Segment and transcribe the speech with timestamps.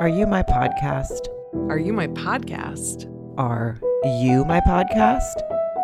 [0.00, 1.28] Are You My Podcast?
[1.68, 3.04] Are you my podcast?
[3.36, 5.42] Are You My Podcast?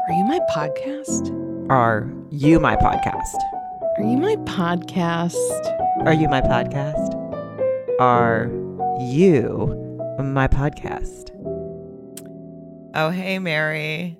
[0.09, 1.69] Are you my podcast?
[1.69, 3.37] Are You My Podcast?
[3.99, 5.35] Are you my podcast?
[6.07, 7.15] Are You My Podcast?
[8.01, 8.51] Are
[9.13, 9.77] You
[10.19, 11.31] My Podcast?
[12.95, 14.19] Oh, hey, Mary.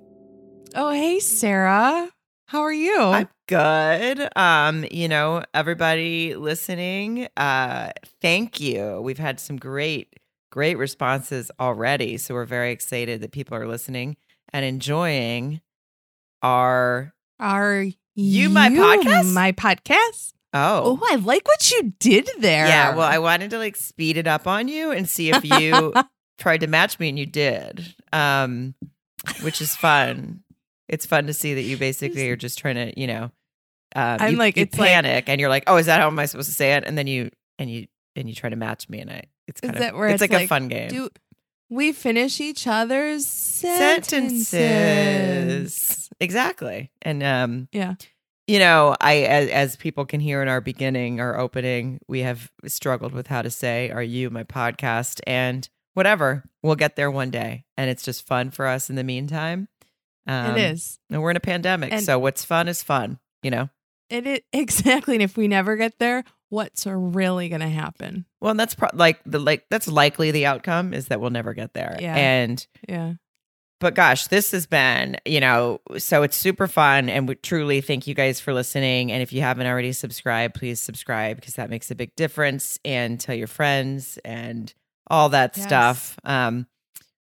[0.75, 2.07] Oh, hey, Sarah.
[2.45, 2.99] How are you?
[2.99, 4.29] I'm good.
[4.35, 7.91] Um, you know, everybody listening, uh,
[8.21, 9.01] thank you.
[9.01, 10.19] We've had some great,
[10.51, 12.17] great responses already.
[12.17, 14.17] So we're very excited that people are listening
[14.53, 15.61] and enjoying
[16.41, 19.33] our are You my podcast?
[19.33, 20.33] My podcast?
[20.53, 20.99] oh.
[21.01, 22.67] Oh, I like what you did there.
[22.67, 25.93] Yeah, well, I wanted to like speed it up on you and see if you
[26.37, 27.93] tried to match me and you did.
[28.11, 28.75] Um,
[29.41, 30.43] which is fun.
[30.87, 33.31] It's fun to see that you basically are just trying to, you know,
[33.97, 36.07] um, I'm you, like, you it's like- panic and you're like, oh, is that how
[36.07, 36.83] am I supposed to say it?
[36.85, 37.29] And then you
[37.59, 40.07] and you and you try to match me and I, it's kind that of, where
[40.09, 40.89] it's, it's like, a fun game.
[40.89, 41.09] do
[41.69, 44.47] we finish each other's sentences?
[44.47, 47.95] Sentences, exactly, and um, Yeah.
[48.47, 52.51] you know, I as, as people can hear in our beginning, our opening, we have
[52.65, 56.43] struggled with how to say "Are you my podcast?" and whatever.
[56.63, 59.67] We'll get there one day, and it's just fun for us in the meantime.
[60.27, 60.99] Um, it is.
[61.09, 63.19] and we're in a pandemic, And- so what's fun is fun.
[63.43, 63.69] You know.
[64.09, 65.15] It is exactly.
[65.15, 68.25] And if we never get there, what's really going to happen?
[68.41, 71.73] Well, that's pro- like the like that's likely the outcome is that we'll never get
[71.73, 71.97] there.
[71.99, 72.15] Yeah.
[72.15, 73.13] And Yeah.
[73.79, 77.09] but gosh, this has been, you know, so it's super fun.
[77.09, 79.11] And we truly thank you guys for listening.
[79.11, 83.19] And if you haven't already subscribed, please subscribe because that makes a big difference and
[83.19, 84.73] tell your friends and
[85.09, 85.65] all that Yes.
[85.67, 86.17] stuff.
[86.23, 86.67] Um,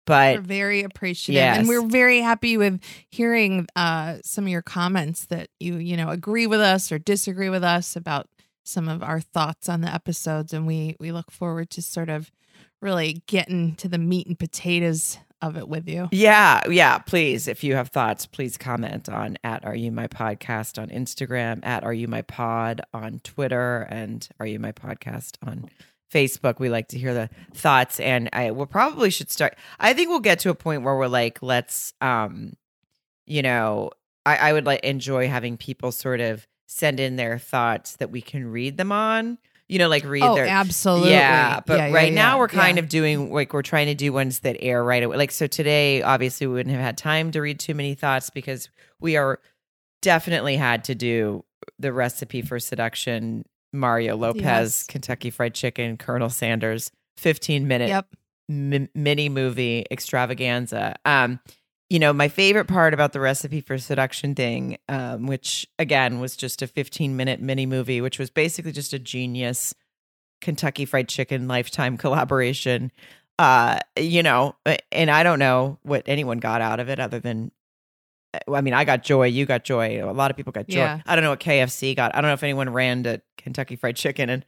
[0.08, 5.26] we're but very appreciative and we're very happy with hearing uh, some of your comments
[5.26, 8.28] that you you know agree with us or disagree with us about
[8.64, 12.30] some of our thoughts on the episodes and we we look forward to sort of
[12.80, 16.08] really getting to the meat and potatoes of it with you.
[16.12, 20.80] Yeah, yeah, please, if you have thoughts, please comment on at Are You My Podcast
[20.80, 25.68] on Instagram, at Are You My Pod on Twitter, and Are You My Podcast on
[26.12, 26.58] Facebook.
[26.58, 29.56] We like to hear the thoughts, and I will probably should start.
[29.78, 32.54] I think we'll get to a point where we're like, let's, um,
[33.26, 33.90] you know,
[34.24, 38.20] I, I would like enjoy having people sort of send in their thoughts that we
[38.20, 39.38] can read them on.
[39.68, 42.48] You know, like read oh their absolutely yeah, but Yeah, yeah, right now yeah, we're
[42.48, 45.16] kind of doing like we're trying to do ones that air right away.
[45.16, 48.68] Like so today, obviously we wouldn't have had time to read too many thoughts because
[49.00, 49.40] we are
[50.02, 51.44] definitely had to do
[51.80, 53.44] the recipe for seduction.
[53.76, 54.82] Mario Lopez, Yes.
[54.84, 58.06] Kentucky Fried Chicken, Colonel Sanders, fifteen minute yep
[58.48, 60.96] mi- mini movie extravaganza.
[61.04, 61.40] Um,
[61.88, 66.36] you know, my favorite part about the recipe for seduction thing, um, which again was
[66.36, 69.72] just a 15 minute mini movie, which was basically just a genius
[70.40, 72.90] Kentucky Fried Chicken lifetime collaboration.
[73.38, 74.56] Uh, you know,
[74.90, 77.52] and I don't know what anyone got out of it other than.
[78.52, 79.26] I mean, I got joy.
[79.26, 80.02] You got joy.
[80.02, 80.78] A lot of people got joy.
[80.78, 81.00] Yeah.
[81.06, 82.14] I don't know what KFC got.
[82.14, 84.44] I don't know if anyone ran to Kentucky Fried Chicken and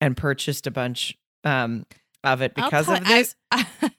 [0.00, 1.86] and purchased a bunch um,
[2.24, 3.34] of it because tell- of this.
[3.50, 3.66] I,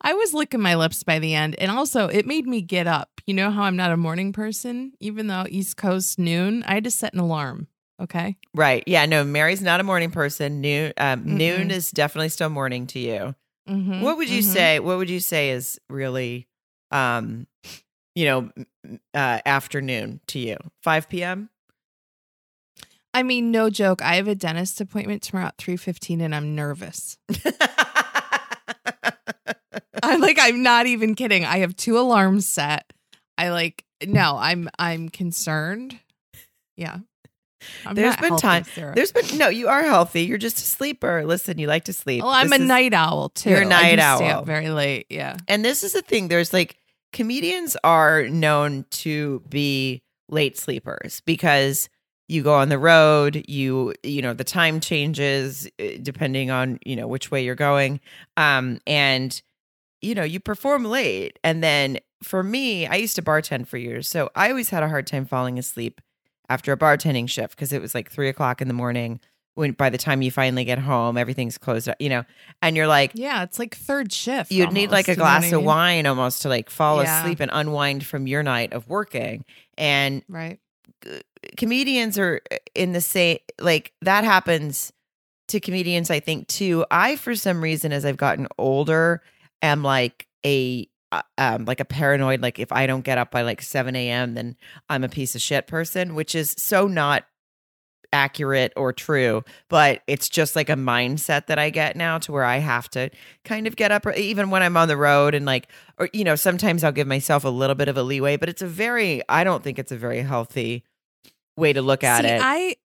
[0.00, 3.20] I was licking my lips by the end, and also it made me get up.
[3.26, 6.62] You know how I'm not a morning person, even though East Coast noon.
[6.64, 7.68] I had to set an alarm.
[8.02, 8.36] Okay.
[8.54, 8.82] Right.
[8.86, 9.06] Yeah.
[9.06, 10.60] No, Mary's not a morning person.
[10.60, 11.72] Noon, um, noon Mm-mm.
[11.72, 13.34] is definitely still morning to you.
[13.68, 14.52] Mhm, What would you mhm.
[14.52, 14.78] say?
[14.80, 16.48] What would you say is really,
[16.90, 17.46] um,
[18.14, 18.50] you know,
[19.14, 20.56] uh, afternoon to you?
[20.82, 21.50] 5 p.m.
[23.12, 24.02] I mean, no joke.
[24.02, 27.16] I have a dentist appointment tomorrow at three fifteen, and I'm nervous.
[30.02, 31.44] I'm like, I'm not even kidding.
[31.44, 32.92] I have two alarms set.
[33.38, 35.98] I like, no, I'm, I'm concerned.
[36.76, 36.98] Yeah.
[37.86, 38.94] I'm There's been healthy, time- Sarah.
[38.94, 39.48] There's been no.
[39.48, 40.22] You are healthy.
[40.24, 41.24] You're just a sleeper.
[41.24, 42.22] Listen, you like to sleep.
[42.22, 43.50] Well, I'm This a is- night owl too.
[43.50, 44.42] You're a night owl.
[44.42, 45.06] very late.
[45.08, 45.36] Yeah.
[45.48, 46.28] And this is the thing.
[46.28, 46.76] There's like
[47.14, 51.88] comedians are known to be late sleepers because
[52.28, 56.96] you go on the road, you you know, the time changes eh, depending on, you
[56.96, 58.00] know, which way you're going.
[58.36, 59.40] Um and
[60.02, 64.08] you know, you perform late and then for me, I used to bartend for years.
[64.08, 66.00] So I always had a hard time falling asleep
[66.48, 69.20] after a bartending shift because it was like three o'clock in the morning
[69.54, 72.24] when by the time you finally get home, everything's closed up, you know,
[72.62, 73.42] and you're like, Yeah.
[73.44, 74.50] It's like third shift.
[74.50, 75.64] You'd need like a you know what glass I of mean?
[75.64, 77.20] wine almost to like fall Yeah.
[77.20, 79.44] asleep and unwind from your night of working.
[79.78, 80.58] And Right.
[81.56, 84.92] comedians are uh, in the same like that happens
[85.48, 86.84] to comedians I think too.
[86.90, 89.22] I for some reason as I've gotten older
[89.62, 93.42] am like a uh, um like a paranoid like if I don't get up by
[93.42, 94.34] like 7 a.m.
[94.34, 94.56] then
[94.88, 97.24] I'm a piece of shit person, which is so not
[98.14, 102.44] accurate or true, but it's just like a mindset that I get now to where
[102.44, 103.10] I have to
[103.44, 105.68] kind of get up even when I'm on the road and like
[105.98, 108.62] or you know, sometimes I'll give myself a little bit of a leeway, but it's
[108.62, 110.84] a very I don't think it's a very healthy
[111.56, 112.40] way to look at See, it.
[112.42, 112.76] I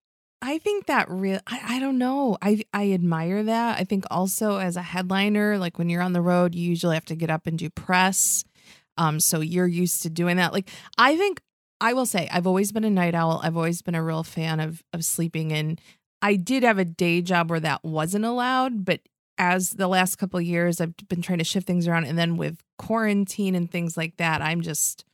[0.41, 2.37] I think that real I, I don't know.
[2.41, 3.79] I I admire that.
[3.79, 7.05] I think also as a headliner, like when you're on the road, you usually have
[7.05, 8.43] to get up and do press.
[8.97, 10.53] Um, so you're used to doing that.
[10.53, 11.41] Like I think
[11.81, 13.39] I will say I've always been a night owl.
[13.43, 15.79] I've always been a real fan of of sleeping in.
[16.21, 18.99] I did have a day job where that wasn't allowed, but
[19.37, 22.35] as the last couple of years I've been trying to shift things around and then
[22.35, 25.05] with quarantine and things like that, I'm just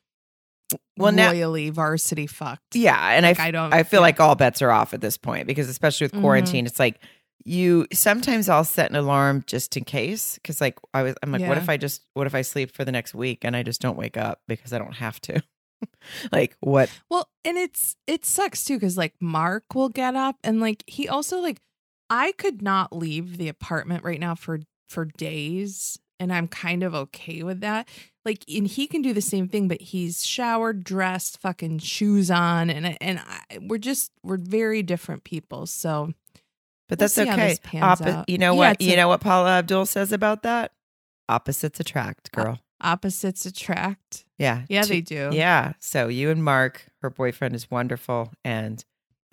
[0.98, 2.76] Well, now- royally varsity fucked.
[2.76, 4.08] yeah, and Like, I I don't I feel yeah.
[4.08, 6.22] like all bets are off at this point because especially with Mhm.
[6.22, 7.00] quarantine, it's like
[7.48, 11.48] you sometimes I'll set an alarm just in case because like I was I'm like
[11.48, 13.80] what if I just what if I sleep for the next week and I just
[13.82, 15.44] don't wake up because I don't have to
[16.32, 20.60] like what Well, and it's it sucks too because like Mark will get up and
[20.60, 21.60] like he also like
[22.10, 26.94] I could not leave the apartment right now for for days and I'm kind of
[26.96, 27.88] okay with that.
[28.24, 32.70] Like and he can do the same thing but he's showered, dressed, fucking shoes on
[32.70, 35.66] and and I, we're just we're very different people.
[35.66, 36.14] So
[36.88, 37.32] but We'll that's okay
[38.16, 38.30] out.
[38.30, 40.72] you know Yeah, what you a- know what Paula Abdul says about that
[41.28, 44.26] opposites attract Uh, girl opposites attract.
[44.38, 45.30] yeah Yeah, Two- they do.
[45.34, 45.74] Yeah.
[45.80, 48.84] So you and Mark, her boyfriend is wonderful and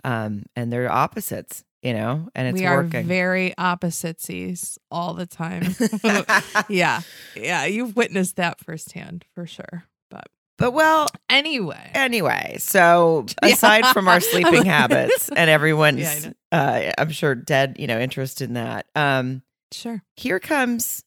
[0.05, 3.07] um and they're opposites, you know, and it's we are working.
[3.07, 5.63] very oppositesies all the time.
[6.69, 7.03] yeah.
[7.37, 9.85] Yeah, you've witnessed that firsthand for sure.
[10.11, 10.27] But
[10.59, 11.91] but well, anyway.
[11.95, 13.51] anyway, so Yeah.
[13.55, 18.41] aside from our sleeping habits and everyone's Yeah, uh I'm sure dead, you know, interest
[18.41, 18.87] in that.
[18.95, 19.43] Um
[19.73, 20.03] Sure.
[20.17, 21.03] here comes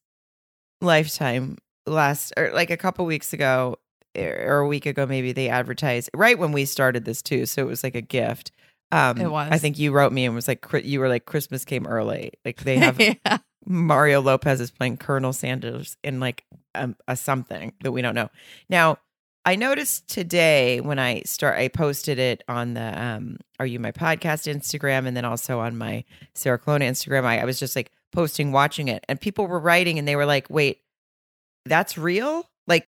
[0.82, 3.78] Lifetime last or like a couple weeks ago
[4.16, 7.68] or a week ago maybe they advertised right when we started this too, so it
[7.68, 8.52] was like a gift.
[8.92, 9.50] Um It was.
[9.52, 12.34] I think you wrote me and was like you were like Christmas came early.
[12.44, 13.38] Like they have yeah.
[13.66, 16.46] Mario Lopez is playing Colonel Sanders in like
[16.76, 18.30] um, a something that we don't know.
[18.70, 19.00] Now,
[19.46, 23.92] I noticed today when I start, I posted it on the um, Are You My
[23.92, 26.04] Podcast Instagram and then also on my
[26.34, 27.26] Sarah Colonna Instagram.
[27.26, 30.26] I, I was just like posting, watching it, and people were writing and they were
[30.26, 30.80] like, wait,
[31.66, 32.50] that's real?
[32.68, 32.88] Like,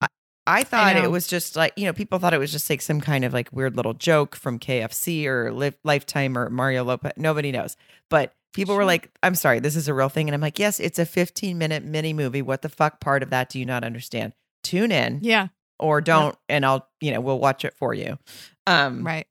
[0.00, 0.06] I,
[0.46, 1.04] I thought know.
[1.04, 3.32] it was just like, you know, people thought it was just like some kind of
[3.32, 7.12] like weird little joke from KFC or Li- Lifetime or Mario Lopez.
[7.16, 7.76] Nobody knows.
[8.10, 10.28] But people were like, I'm sorry, this is a real thing.
[10.28, 12.42] And I'm like, yes, it's a 15 minute mini movie.
[12.42, 14.32] What the fuck part of that do you not understand?
[14.64, 15.48] Tune in Yeah.
[15.78, 18.18] or don't, and I'll, you know, we'll watch it for you.
[18.66, 19.26] Um, Right.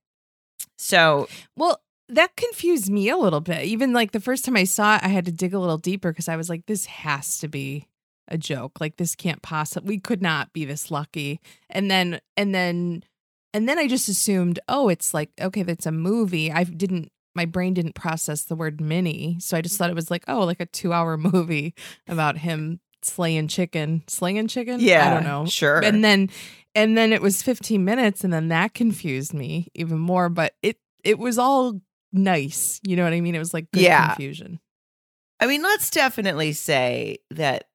[0.78, 3.64] So, Well, that confused me a little bit.
[3.66, 6.12] Even like the first time I saw it, I had to dig a little deeper
[6.12, 7.88] because I was like, this has to be
[8.28, 8.80] a joke.
[8.80, 11.40] Like this can't possibly we could not be this lucky.
[11.70, 13.04] And then and then
[13.54, 16.52] and then I just assumed, oh, it's like, okay, that's a movie.
[16.52, 19.38] I didn't my brain didn't process the word mini.
[19.40, 21.74] So I just thought it was like, oh, like a two hour movie
[22.08, 24.04] about him slaying chicken.
[24.08, 24.80] Slaying chicken?
[24.80, 25.46] yeah, I don't know.
[25.46, 25.84] Sure.
[25.84, 26.30] And then
[26.76, 30.78] and then it was 15 minutes and then that confused me even more, but it
[31.04, 31.80] it was all
[32.12, 32.80] nice.
[32.84, 33.36] You know what I mean?
[33.36, 34.08] It was like good Yeah.
[34.08, 34.60] confusion.
[35.40, 37.66] I mean, let's definitely say that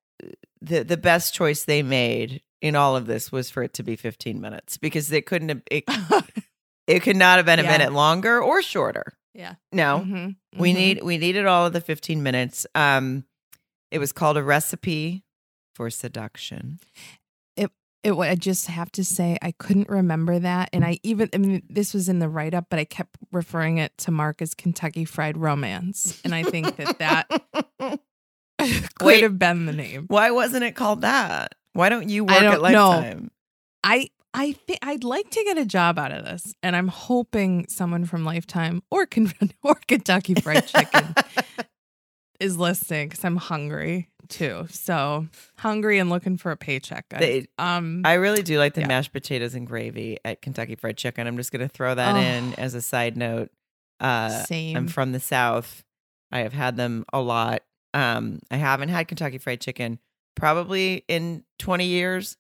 [0.61, 3.97] the the best choice they made in all of this was for it to be
[3.97, 5.85] 15 minutes because they couldn't have it,
[6.87, 7.71] it could not have been a Yeah.
[7.73, 9.15] minute longer or shorter.
[9.35, 9.55] yeah.
[9.73, 10.05] No.
[10.07, 10.77] Mhm, We mhm.
[10.77, 12.67] need we needed all of the 15 minutes.
[12.75, 13.25] Um
[13.91, 15.25] it was called a recipe
[15.75, 16.79] for seduction.
[18.05, 21.37] it wa- I just have to say I couldn't remember that and I even I
[21.39, 24.55] mean this was in the write up but I kept referring it to Mark as
[24.55, 28.01] Kentucky Fried Romance and I think that that
[28.99, 29.23] could Wait.
[29.23, 30.05] have been the name.
[30.09, 31.55] Why wasn't it called that?
[31.73, 32.89] Why don't you work don't at know.
[32.91, 33.31] Lifetime?
[33.85, 37.67] I I think I'd like to get a job out of this, and I'm hoping
[37.69, 41.15] someone from Lifetime or Ken- or Kentucky Fried Chicken
[42.41, 44.67] is listening because I'm hungry too.
[44.71, 45.27] So
[45.59, 47.07] hungry and looking for a paycheck.
[47.11, 48.89] They- um, I really do like the Yeah.
[48.89, 51.27] mashed potatoes and gravy at Kentucky Fried Chicken.
[51.27, 52.19] I'm just going to throw that Oh.
[52.19, 53.51] in as a side note.
[54.01, 54.77] Uh, same.
[54.77, 55.85] I'm from the South.
[56.31, 57.63] I have had them a lot.
[57.95, 59.99] Um, I haven't had Kentucky Fried Chicken
[60.35, 62.37] probably in 20 years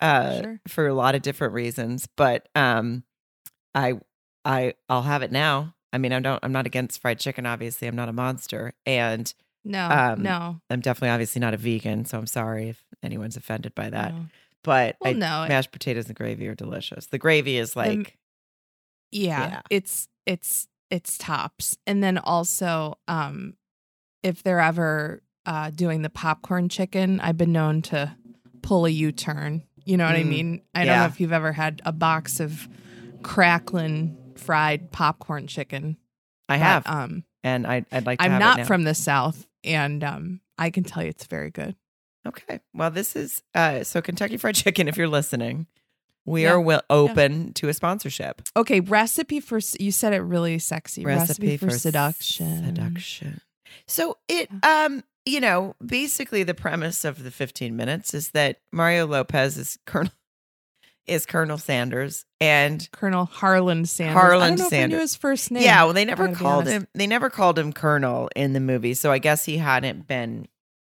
[0.00, 0.60] uh, Sure.
[0.68, 3.04] for a lot of different reasons, but um,
[3.74, 3.94] I
[4.44, 5.74] I I'll have it now.
[5.92, 6.38] I mean, I don't.
[6.42, 7.46] I'm not against fried chicken.
[7.46, 9.32] Obviously, I'm not a monster, and
[9.64, 12.04] no, um, no, I'm definitely obviously not a vegan.
[12.04, 14.12] So I'm sorry if anyone's offended by that.
[14.14, 14.26] no.
[14.62, 17.06] But Well, I, no, mashed potatoes and gravy are delicious.
[17.06, 18.18] The gravy is like
[19.12, 19.60] yeah, Yeah.
[19.70, 23.54] it's it's it's tops, and then also, um,
[24.26, 28.14] if they're ever uh doing the popcorn chicken, I've been known to
[28.62, 29.62] pull a U turn.
[29.84, 30.62] You know what I Mm, mean?
[30.74, 32.68] I don't know if you've ever had a box of
[33.22, 35.96] crackling fried popcorn chicken.
[36.48, 38.18] I but, have, Um, and I, I'd like.
[38.18, 41.26] to I'm have it not from the South, and um, I can tell you it's
[41.26, 41.76] very good.
[42.26, 42.60] Okay.
[42.74, 44.88] Well, this is uh so Kentucky Fried Chicken.
[44.88, 45.66] If you're listening,
[46.24, 46.52] we Yeah.
[46.54, 48.42] are will open to a sponsorship.
[48.56, 51.04] Okay, recipe for you said it really sexy.
[51.04, 52.64] Recipe, for, seduction.
[52.66, 53.40] Seduction.
[53.86, 59.06] So it um you know basically the premise of the 15 minutes is that Mario
[59.06, 60.12] Lopez is Colonel
[61.06, 64.16] is Colonel Sanders and Colonel Harland Sanders.
[64.16, 65.00] I Harland don't know if I knew Sanders.
[65.02, 65.62] his first name.
[65.62, 69.12] yeah well they never called him they never called him Colonel in the movie so
[69.12, 70.48] I guess he hadn't been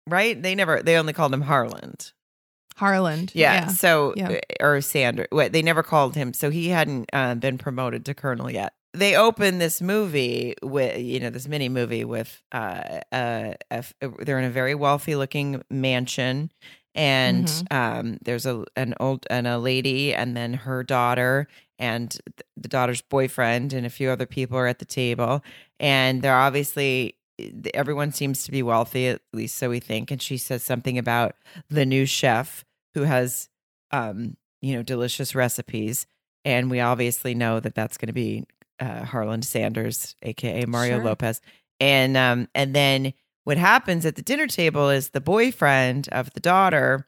[0.09, 2.13] right they never they only called him Harland
[2.77, 3.31] Harland.
[3.37, 3.69] Yeah.
[3.69, 4.31] So, Yeah.
[4.33, 5.29] uh, or Sanders.
[5.31, 6.35] Wait, they never called him.
[6.35, 8.73] So he hadn't uh, been promoted to colonel yet.
[8.95, 13.85] They open this movie with, you know, this mini movie with, uh, uh, a
[14.21, 16.53] they're in a very wealthy looking mansion.
[16.95, 17.73] And Mhm.
[17.73, 21.49] um, there's a an old and a lady, and then her daughter,
[21.79, 22.17] and
[22.57, 25.43] the daughter's boyfriend, and a few other people are at the table,
[25.81, 27.17] and they're obviously
[27.75, 30.13] everyone seems to be wealthy, at least so we think.
[30.13, 31.35] And she says something about
[31.69, 33.49] the new chef who has
[33.91, 36.07] um you know delicious recipes
[36.45, 38.45] and we obviously know that that's going to be
[38.81, 41.05] uh Harland Sanders aka Mario Sure.
[41.05, 41.41] Lopez
[41.81, 43.13] and um and then
[43.45, 47.07] what happens at the dinner table is the boyfriend of the daughter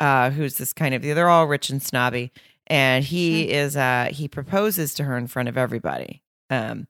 [0.00, 2.32] uh who's this kind of they're all rich and snobby
[2.66, 6.86] and he is uh he proposes to her in front of everybody um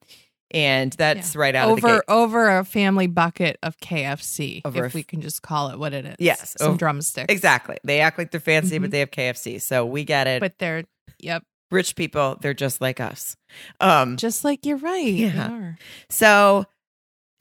[0.51, 4.93] and that's right out of the over over a family bucket of KFC, Over if
[4.93, 6.15] we can just call it what it is.
[6.19, 7.33] Yes, some over- drumsticks.
[7.33, 8.81] exactly they act like they're fancy Mhm.
[8.83, 10.83] but they have KFC so we get it But they're
[11.19, 13.35] yep, rich people they're just like us
[13.79, 15.13] um just like you're right.
[15.13, 15.73] Yeah.
[16.09, 16.65] so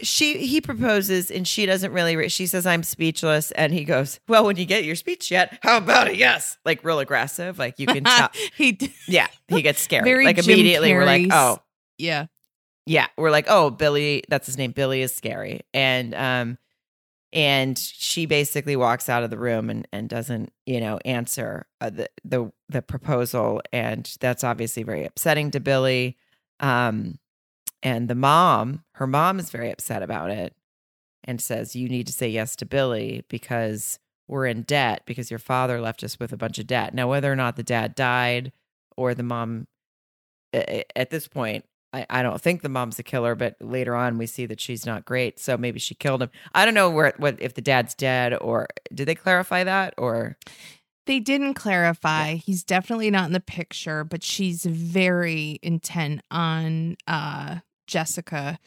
[0.00, 4.18] she he proposes and she doesn't really re- she says i'm speechless and he goes
[4.26, 7.78] well when you get your speech yet how about a yes like real aggressive like
[7.78, 11.58] you can tell he did, yeah he gets scared like Jim immediately we're like oh
[11.98, 12.26] yeah.
[12.86, 16.58] yeah we're like oh billy that's his name billy is scary and um
[17.34, 21.90] and she basically walks out of the room and and doesn't you know answer uh,
[21.90, 23.60] the the the proposal.
[23.72, 26.16] And that's obviously very upsetting to billy.
[26.60, 27.18] Um
[27.82, 30.54] and the mom her mom is very upset about it
[31.24, 33.98] and says you need to say yes to billy because
[34.28, 36.94] we're in debt because your father left us with a bunch of debt.
[36.94, 38.52] Now whether or not the dad died
[38.96, 39.66] or the mom
[40.52, 41.64] at this point
[41.94, 44.84] I, I don't think the mom's the killer, but later on we see that she's
[44.84, 45.38] not great.
[45.38, 46.30] So maybe she killed him.
[46.54, 50.36] I don't know where what if the dad's dead or did they clarify that or
[51.06, 52.34] They didn't clarify.
[52.36, 58.58] He's definitely not in the picture, but she's very intent on uh Jessica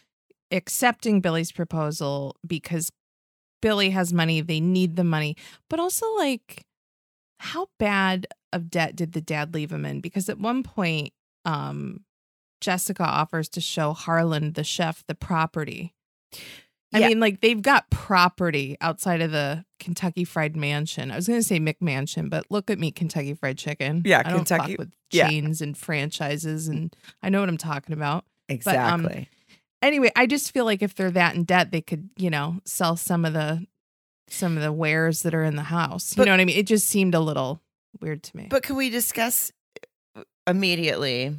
[0.52, 2.92] accepting Billy's proposal because
[3.62, 5.36] Billy has money, they need the money.
[5.70, 6.64] But also like
[7.40, 10.00] how bad of debt did the dad leave him in?
[10.02, 11.12] Because at one point
[11.46, 12.02] um
[12.62, 15.94] Jessica offers to show Harland the chef the property.
[16.94, 17.08] I Yeah.
[17.10, 21.12] mean, like they've got property outside of the Kentucky Fried Mansion.
[21.12, 24.04] I was going to say McMansion, but look at me, Kentucky Fried Chicken.
[24.06, 25.28] Yeah, I Kentucky- with yeah.
[25.30, 28.26] chains and franchises, and I know what I'm talking about.
[28.50, 29.18] exactly?
[29.18, 29.26] um,
[29.82, 32.96] Anyway, I just feel like if they're that in debt, they could, you know, sell
[32.98, 33.66] some of the
[34.30, 36.14] some of the wares that are in the house.
[36.16, 36.58] But- you know what I mean?
[36.58, 37.62] It just seemed a little
[38.02, 38.48] weird to me.
[38.50, 39.52] but can we discuss
[40.46, 41.36] immediately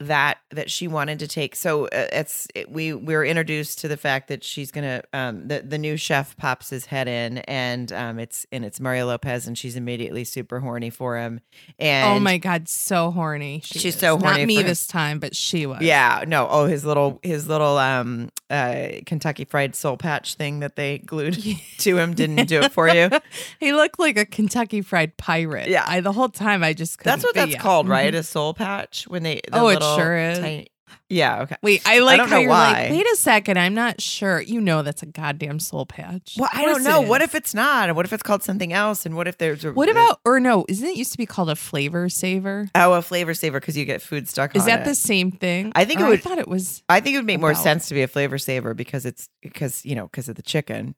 [0.00, 3.86] that that she wanted to take so uh, it's it, we we were introduced to
[3.86, 7.92] the fact that she's gonna um the the new chef pops his head in and
[7.92, 11.40] um it's and it's Mario Lopez and she's immediately super horny for him
[11.78, 13.60] and oh my god, so horny!
[13.64, 14.00] She She's is.
[14.00, 15.80] so horny Not me this time, but she was.
[15.82, 16.46] Yeah, no.
[16.50, 21.34] Oh, his little his little um uh Kentucky Fried Soul Patch thing that they glued
[21.78, 23.10] to him didn't do it for you.
[23.60, 25.68] he looked like a Kentucky Fried Pirate.
[25.68, 25.84] Yeah.
[25.86, 27.58] I the whole time I just couldn't That's what that's yeah.
[27.58, 28.12] called, right?
[28.14, 28.18] Mhm.
[28.18, 29.36] A soul patch when they.
[29.36, 30.66] the Oh, it little sure is.
[31.08, 31.42] yeah.
[31.42, 31.56] Okay.
[31.62, 32.72] Wait, I like don't how you're why.
[32.72, 34.40] like, wait a second, I'm not sure.
[34.40, 36.36] You know that's a goddamn soul patch.
[36.38, 37.00] Well, I don't know.
[37.00, 37.88] What if it's not?
[37.88, 39.06] And what if it's called something else?
[39.06, 41.50] And what if there's a What about or no, isn't it used to be called
[41.50, 42.68] a flavor saver?
[42.74, 44.84] oh a flavor saver because you get food stuck Is that it.
[44.84, 45.72] the same thing?
[45.74, 47.54] I think it oh, would- I thought it was I think it would make more
[47.54, 50.94] sense to be a flavor saver because it's because you know because of the chicken.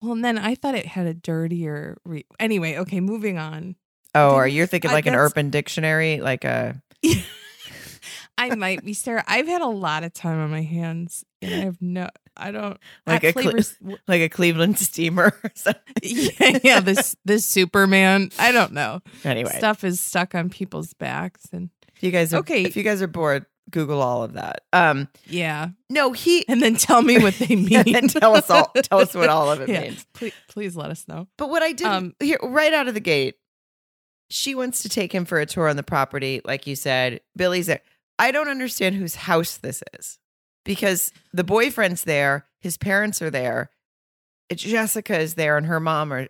[0.00, 1.98] well, and then I thought it had a dirtier.
[2.04, 3.76] Re- anyway, okay, moving on.
[4.18, 6.80] Oh, are you thinking I- like an that's- Urban Dictionary, like a
[8.40, 9.24] I might be Sarah.
[9.26, 12.08] I've had a lot of time on my hands, and I have no.
[12.36, 13.76] I don't Like a cl- flavors.
[14.06, 15.32] like a Cleveland steamer?
[15.44, 15.82] or something?
[16.02, 16.80] yeah, yeah.
[16.80, 18.30] This this Superman.
[18.38, 19.00] I don't know.
[19.24, 22.62] anyway, Stuff is stuck on people's backs, and if you guys are Okay.
[22.62, 24.60] if you guys are bored, Google all of that.
[24.72, 27.96] Um, yeah, no, he and then tell me what they mean.
[27.96, 29.80] and tell us all tell us what all of it Yeah.
[29.80, 30.06] means.
[30.14, 31.26] Please, please let us know.
[31.38, 33.34] But what I did Um, here right out of the gate,
[34.30, 37.20] she wants to take him for a tour on the property, like you said.
[37.36, 37.80] Billy's there.
[38.18, 40.18] I don't understand whose house this is.
[40.64, 43.70] because the boyfriend's there, his parents are there,
[44.54, 46.28] Jessica is there, and her mom are.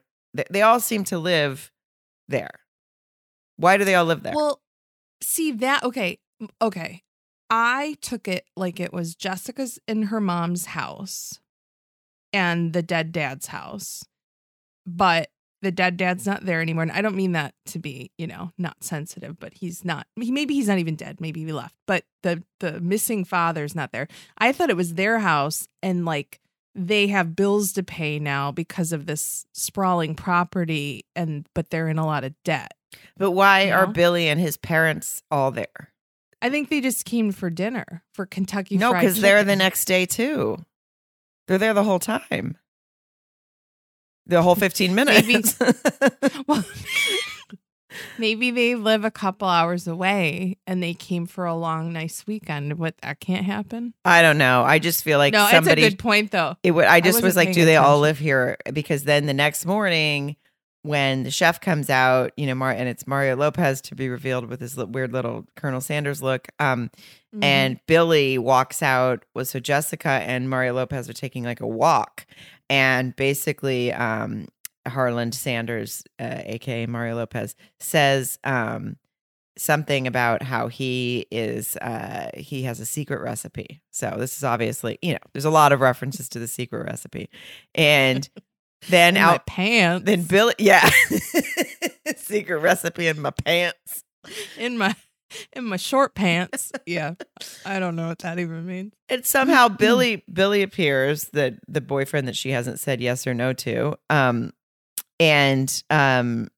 [0.50, 1.72] They, all seem to live
[2.28, 2.60] there.
[3.56, 4.34] Why do they all live there?
[4.34, 4.60] Well,
[5.20, 6.18] see that okay,
[6.62, 7.02] okay.
[7.50, 11.40] I took it like it was Jessica's in her mom's house
[12.32, 14.04] and the dead dad's house.
[14.86, 15.30] But
[15.62, 16.82] the dead dad's not there anymore.
[16.82, 20.30] And I don't mean that to be, you know, not sensitive, but he's not he
[20.30, 21.20] maybe he's not even dead.
[21.20, 21.74] Maybe he left.
[21.86, 24.08] But the the missing father's not there.
[24.38, 26.40] I thought it was their house and like
[26.74, 31.98] they have bills to pay now because of this sprawling property and but they're in
[31.98, 32.72] a lot of debt.
[33.16, 33.86] but why you are?
[33.86, 35.92] Billy and his parents all there?
[36.40, 40.06] I think they just came for dinner for Kentucky no, because they're the next day
[40.06, 40.64] too.
[41.48, 42.58] They're there the whole time.
[44.28, 45.56] The whole 15 minutes.
[46.46, 46.64] Well,
[48.18, 52.78] maybe they live a couple hours away and they came for a long, nice weekend.
[52.78, 53.94] What that can't happen?
[54.04, 54.62] I don't know.
[54.62, 56.56] I just feel like no, somebody it's a good point though.
[56.62, 56.84] It would.
[56.84, 58.56] I just was wasn't like, do they all live here?
[58.72, 60.36] Because then the next morning,
[60.82, 64.46] when the chef comes out, you know, Mar- and it's Mario Lopez to be revealed
[64.46, 66.48] with his li- weird little Colonel Sanders look.
[66.58, 66.90] Um,
[67.34, 67.44] Mhm.
[67.44, 69.24] and Billy walks out.
[69.34, 72.26] Was so Jessica and Mario Lopez are taking like a walk,
[72.70, 74.48] and basically, um,
[74.86, 78.96] Harland Sanders, uh, aka Mario Lopez, says um
[79.56, 83.82] something about how he is uh he has a secret recipe.
[83.90, 87.28] So this is obviously, you know, there's a lot of references to the secret recipe.
[87.74, 88.28] And
[88.88, 90.06] then In out pants.
[90.06, 90.88] then Billy yeah.
[92.16, 94.04] secret recipe in my pants.
[94.56, 94.94] in my
[95.52, 96.72] in my short pants.
[96.86, 97.14] yeah,
[97.64, 98.92] I don't know what that even means.
[99.08, 103.52] And somehow Billy Billy appears, that the boyfriend that she hasn't said yes or no
[103.54, 103.96] to.
[104.10, 104.52] Um
[105.20, 106.48] and um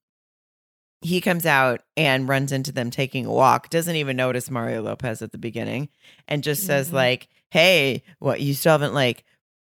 [1.02, 5.22] he comes out and runs into them taking a walk, doesn't even notice Mario Lopez
[5.22, 5.88] at the beginning,
[6.28, 6.94] and just says, Mhm.
[6.94, 9.24] like, hey, what you still haven't like,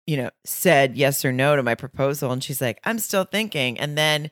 [0.07, 2.33] you know, said yes or no to my proposal.
[2.33, 3.79] And she's like, I'm still thinking.
[3.81, 4.31] And then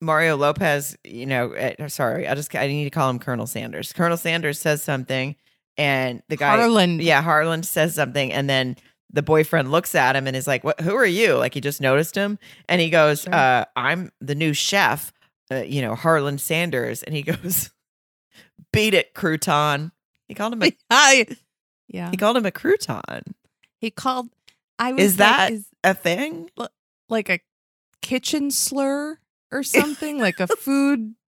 [0.00, 3.92] Mario Lopez, you know, uh, sorry, I just I need to call him Colonel Sanders.
[3.92, 5.34] Colonel Sanders says something,
[5.76, 7.02] and the guy Harland.
[7.02, 8.76] yeah, Harland says something, and then
[9.12, 10.80] the boyfriend looks at him and is like, "What?
[10.80, 13.34] Who are you?" Like he just noticed him, and he goes, Sure.
[13.34, 15.12] uh, "I'm the new chef,
[15.50, 17.70] uh, you know, Harland Sanders," and he goes,
[18.72, 19.90] "Beat it, crouton."
[20.28, 21.26] He called him a I,
[21.88, 22.10] yeah.
[22.10, 23.22] he called him a crouton.
[23.80, 24.28] He called.
[24.78, 26.50] I was Is like, that is a thing?
[27.08, 27.40] like a
[28.02, 29.18] kitchen slur
[29.50, 31.14] or something like a food?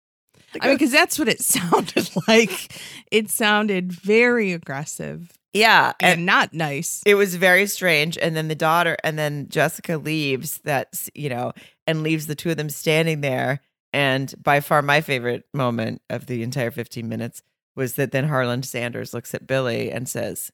[0.53, 2.81] Like I mean, because that's what it sounded like.
[3.11, 7.01] It sounded very aggressive yeah, and and not nice.
[7.05, 8.17] it was very strange.
[8.17, 10.59] And then the daughter, and then Jessica leaves.
[10.59, 11.53] That you know,
[11.85, 13.61] and leaves the two of them standing there.
[13.93, 17.41] And by far, my favorite moment of the entire 15 minutes
[17.75, 20.51] was that then Harland Sanders looks at Billy and says,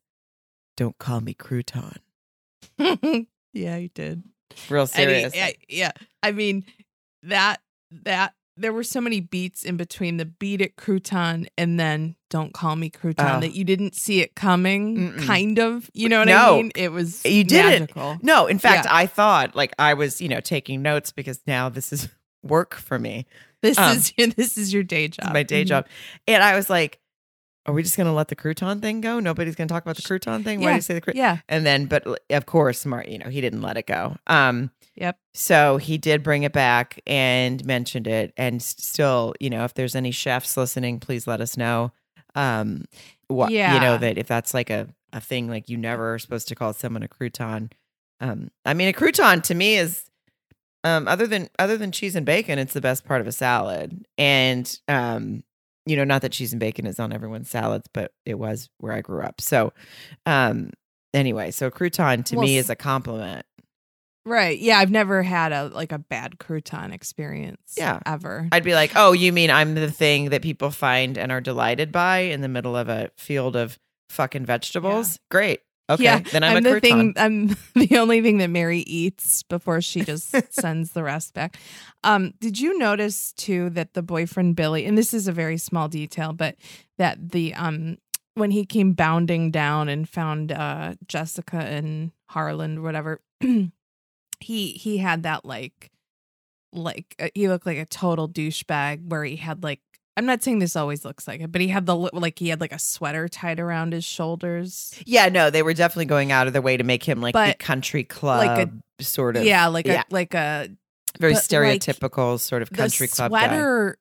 [0.77, 1.97] "Don't call me crouton."
[3.53, 4.23] yeah, he did.
[4.69, 5.35] Real serious.
[5.35, 5.91] yeah, yeah.
[6.21, 6.63] I mean,
[7.23, 7.61] that
[8.03, 12.53] that there were so many beats in between the beat it crouton and then don't
[12.53, 13.39] call me crouton Oh.
[13.39, 14.95] that you didn't see it coming.
[15.13, 15.25] Mm-mm.
[15.25, 16.53] Kind of, you know what No.
[16.53, 16.71] I mean?
[16.75, 17.81] It was You didn't.
[17.95, 18.17] magical.
[18.21, 18.95] No, in fact, Yeah.
[18.95, 22.09] I thought like I was, you know, taking notes because now this is
[22.43, 23.25] work for me.
[23.63, 25.33] This Um, is this is your day job.
[25.33, 25.67] my day Mhm.
[25.69, 25.87] job.
[26.27, 26.99] And I was like,
[27.65, 29.19] are we just going to let the crouton thing go?
[29.19, 30.59] Nobody's going to talk about the crouton thing?
[30.61, 31.15] Why do you say the crouton?
[31.15, 31.37] Yeah.
[31.47, 34.17] And then, but of course, Mark, you know, he didn't let it go.
[34.27, 35.17] Um, Yep.
[35.33, 38.31] so he did bring it back and mentioned it.
[38.37, 41.91] And still, you know, if there's any chefs listening, please let us know.
[42.35, 42.85] Um,
[43.27, 46.47] what you know that if that's like a a thing, like you never are supposed
[46.49, 47.71] to call someone a crouton.
[48.19, 50.03] Um, I mean, a crouton to me is
[50.83, 54.05] um other than other than cheese and bacon, it's the best part of a salad.
[54.17, 55.43] And um,
[55.85, 58.93] you know, not that cheese and bacon is on everyone's salads, but it was where
[58.93, 59.41] I grew up.
[59.41, 59.73] So,
[60.25, 60.71] um,
[61.13, 63.45] anyway, so crouton to Well, me is a compliment.
[64.25, 64.57] Right.
[64.57, 64.79] Yeah.
[64.79, 67.75] I've never had a like a bad crouton experience.
[67.75, 67.99] Yeah.
[68.05, 68.47] Ever.
[68.53, 71.91] I'd be like, oh, you mean I'm the thing that people find and are delighted
[71.91, 73.77] by in the middle of a field of
[74.09, 75.19] fucking vegetables?
[75.29, 75.59] Great.
[75.89, 77.13] Okay, Yeah, then I'm, a the thing.
[77.17, 81.57] I'm the only thing that Mary eats before she just sends the rest back.
[82.03, 85.87] Um, did you notice too that the boyfriend Billy, and this is a very small
[85.89, 86.55] detail, but
[86.97, 87.97] that the um
[88.35, 93.71] when he came bounding down and found uh Jessica and Harland, whatever, he
[94.39, 95.91] he had that like
[96.71, 99.81] like uh, he looked like a total douchebag where he had like
[100.15, 102.61] I'm not saying this always looks like it, but he had the like he had
[102.61, 104.93] like a sweater tied around his shoulders.
[105.05, 107.55] yeah, no, they were definitely going out of their way to make him like the
[107.57, 109.43] country club like a, sort of.
[109.43, 110.69] yeah, like yeah, a like a
[111.19, 113.47] very but, like, stereotypical sort of country the club guy.
[113.47, 113.97] sweater,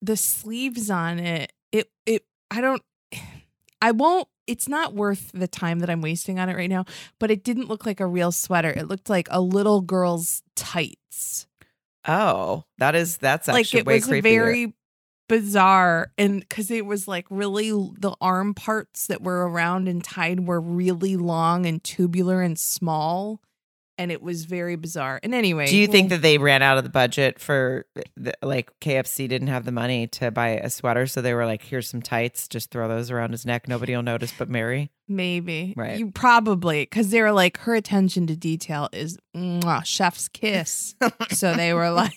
[0.00, 1.52] the sleeves on it.
[1.72, 2.82] It it I don't.
[3.82, 4.28] I won't.
[4.46, 6.84] it's not worth the time that I'm wasting on it right now,
[7.18, 8.70] but it didn't look like a real sweater.
[8.70, 11.46] It looked like a little girl's tights.
[12.06, 14.22] Oh, that is that's like it way was creepier.
[14.22, 14.74] very
[15.30, 16.12] bizarre.
[16.18, 20.60] And because it was like really the arm parts that were around and tied were
[20.60, 23.40] really long and tubular and small
[24.00, 26.84] and it was very bizarre and anyway Do you think that they ran out of
[26.84, 27.84] the budget for
[28.16, 31.62] the, like KFC didn't have the money to buy a sweater, so they were like,
[31.62, 33.68] "Here's some tights, just throw those around his neck.
[33.68, 35.98] Nobody will notice but Mary." maybe Right.
[35.98, 40.94] you probably because they were like her attention to detail is mwah, chef's kiss
[41.30, 42.16] so they were like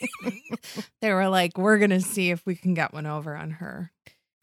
[1.02, 3.92] they were like we're gonna see if we can get one over on her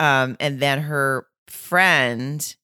[0.01, 2.57] Um, and then her friend,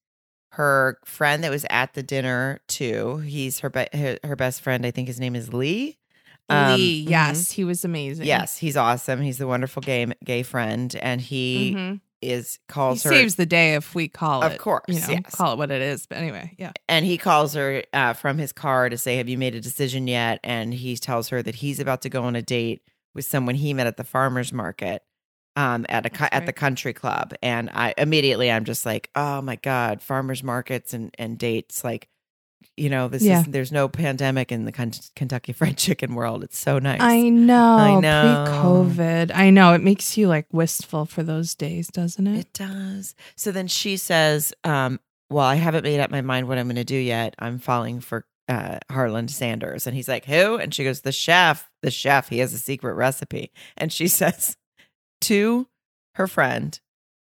[0.57, 3.19] her friend that was at the dinner too.
[3.19, 4.85] He's her be- her, her best friend.
[4.87, 5.99] I think his name is Lee.
[6.49, 7.11] Um, lee mhm.
[7.11, 9.21] yes he was amazing Yes, he's awesome.
[9.21, 12.01] He's the wonderful gay gay friend, and he Mhm.
[12.23, 15.09] is he calls her saves the day if we call Of it course, you know
[15.11, 15.35] yes.
[15.35, 18.53] call it what it is but anyway yeah and he calls her uh, from his
[18.53, 21.81] car to say, "Have you made a decision yet?" And he tells her that he's
[21.81, 22.81] about to go on a date
[23.13, 25.03] with someone he met at the farmers market,
[25.57, 27.35] um, at a That's at the country club.
[27.43, 32.09] And I immediately I'm just like, "Oh my god, farmers markets and and dates like."
[32.79, 33.41] You know, this Yeah.
[33.41, 36.45] is there's no pandemic in the Ken- Kentucky Fried Chicken world.
[36.45, 37.01] It's so nice.
[37.01, 37.77] I know.
[37.77, 38.45] I know.
[38.47, 39.31] Pre-COVID.
[39.35, 39.73] I know.
[39.73, 42.39] It makes you like wistful for those days, doesn't it?
[42.41, 43.15] It does.
[43.35, 46.77] So then she says, um, Well, I haven't made up my mind what I'm going
[46.77, 47.35] to do yet.
[47.39, 49.87] I'm falling for uh, Harland Sanders.
[49.87, 50.57] And he's like, Who?
[50.57, 51.71] And she goes, The chef.
[51.83, 52.29] The chef.
[52.29, 53.53] He has a secret recipe.
[53.79, 54.57] And she says
[55.23, 55.69] to
[56.15, 56.79] her friend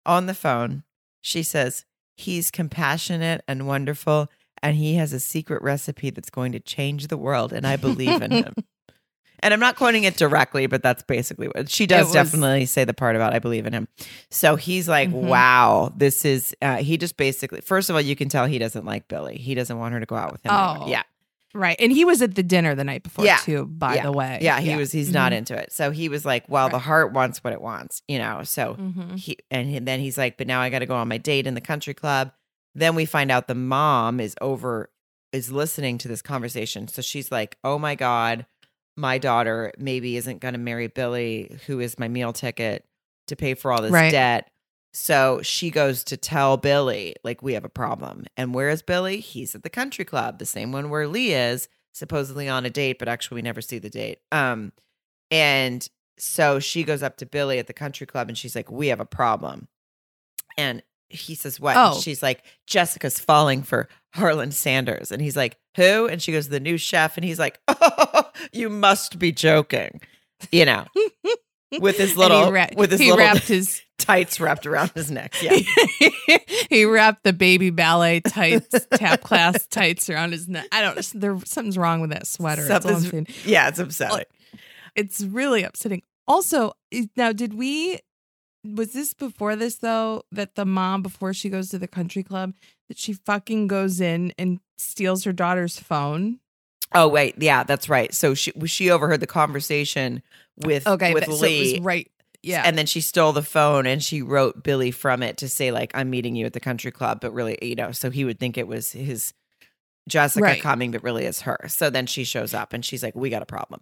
[0.05, 0.83] on the phone,
[1.21, 4.29] She says, He's compassionate and wonderful.
[4.63, 7.53] And he has a secret recipe that's going to change the world.
[7.53, 8.53] And I believe in him.
[9.39, 12.85] And I'm not quoting it directly, but that's basically what she does was- definitely say
[12.85, 13.87] the part about I believe in him.
[14.31, 15.27] So he's like, Mhm.
[15.27, 18.83] wow, this is, uh, he just basically, first of all, you can tell he doesn't
[18.83, 19.37] like Billy.
[19.37, 20.51] He doesn't want her to go out with him.
[20.51, 20.87] anymore.
[20.87, 21.03] Oh, Yeah.
[21.53, 21.75] Right.
[21.79, 23.37] And he was at the dinner the night before Yeah.
[23.37, 24.03] too, by Yeah.
[24.03, 24.39] the way.
[24.41, 24.59] Yeah.
[24.59, 25.37] He was, he's not Mhm.
[25.37, 25.71] into it.
[25.71, 28.43] So he was like, well, the heart wants what it wants, you know?
[28.43, 29.17] So Mhm.
[29.17, 31.47] he, and he- then he's like, but now I got to go on my date
[31.47, 32.31] in the country club.
[32.75, 34.91] Then we find out the mom is over,
[35.31, 36.87] is listening to this conversation.
[36.87, 38.45] So she's like, oh my God,
[38.95, 42.85] my daughter maybe isn't going to marry Billy, who is my meal ticket
[43.27, 44.11] to pay for all this Right.
[44.11, 44.49] debt.
[44.99, 48.25] So she goes to tell Billy, like, we have a problem.
[48.35, 49.19] And where is Billy?
[49.19, 52.97] He's at the country club, the same one where Lee is, supposedly on a date,
[52.97, 54.19] but actually we never see the date.
[54.31, 54.71] Um,
[55.29, 58.87] and so she goes up to Billy at the country club and she's like, We
[58.87, 59.67] have a problem.
[60.57, 61.77] And he says, What?
[61.77, 61.99] And Oh.
[62.01, 65.11] she's like, Jessica's falling for Harland Sanders.
[65.11, 66.07] And he's like, Who?
[66.07, 67.17] And she goes, The new chef.
[67.17, 70.01] And he's like, Oh, you must be joking.
[70.51, 70.85] You know,
[71.79, 75.35] with his little wra- with his he little wrapped his tights wrapped around his neck.
[75.41, 75.57] Yeah.
[76.69, 80.67] he wrapped the baby ballet tights, tap class tights around his neck.
[80.71, 81.19] I don't know.
[81.19, 82.63] There something's wrong with that sweater.
[82.63, 83.45] That's all I'm Something's-.
[83.45, 84.25] Yeah, it's upsetting.
[84.95, 86.03] It's really upsetting.
[86.27, 86.73] Also,
[87.15, 87.99] now did we
[88.63, 92.53] was this before this though that the mom before she goes to the country club
[92.89, 96.39] that she fucking goes in and steals her daughter's phone?
[96.93, 98.13] Oh wait, yeah, that's right.
[98.13, 100.21] So she she overheard the conversation
[100.57, 101.71] with Okay, with but- so Lee.
[101.71, 102.11] it was right.
[102.43, 102.61] Yeah.
[102.65, 105.91] And then she stole the phone and she wrote Billy from it to say, like,
[105.95, 108.57] I'm meeting you at the country club, but really, you know, so he would think
[108.57, 109.33] it was his
[110.07, 110.61] Jessica Right.
[110.61, 111.59] coming, but really it's her.
[111.67, 113.81] So then she shows up and she's like, We got a problem.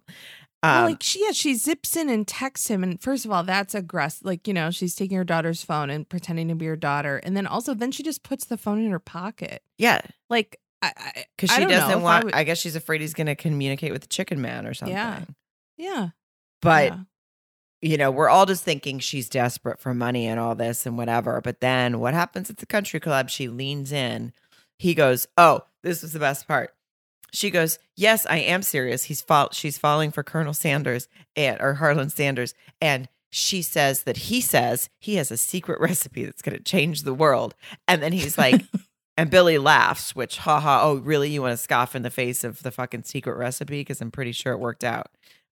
[0.62, 3.44] Well, Um, like she, yeah, she zips in and texts him, and first of all,
[3.44, 4.24] that's aggressive.
[4.24, 7.36] Like you know, she's taking her daughter's phone and pretending to be her daughter, and
[7.36, 9.62] then also then she just puts the phone in her pocket.
[9.78, 13.14] yeah, Like, because I she doesn't if I want, would- I, guess she's afraid he's
[13.14, 14.94] going to communicate with the chicken man or something.
[14.96, 15.20] Yeah.
[15.76, 16.08] yeah,
[16.62, 16.98] But yeah.
[17.82, 21.40] you know, we're all just thinking she's desperate for money and all this and whatever.
[21.40, 23.30] But then what happens at the country club?
[23.30, 24.32] She leans in.
[24.78, 26.74] He goes, Oh, this was the best part.
[27.32, 29.04] She goes, Yes, I am serious.
[29.04, 32.54] He's fall- she's falling for Colonel Sanders and or Harland Sanders.
[32.80, 37.14] And she says that he says he has a secret recipe that's gonna change the
[37.14, 37.54] world.
[37.88, 38.62] And then he's like,
[39.16, 41.30] and Billy laughs, which haha, oh, really?
[41.30, 43.80] You want to scoff in the face of the fucking secret recipe?
[43.80, 45.08] Because I'm pretty sure it worked out.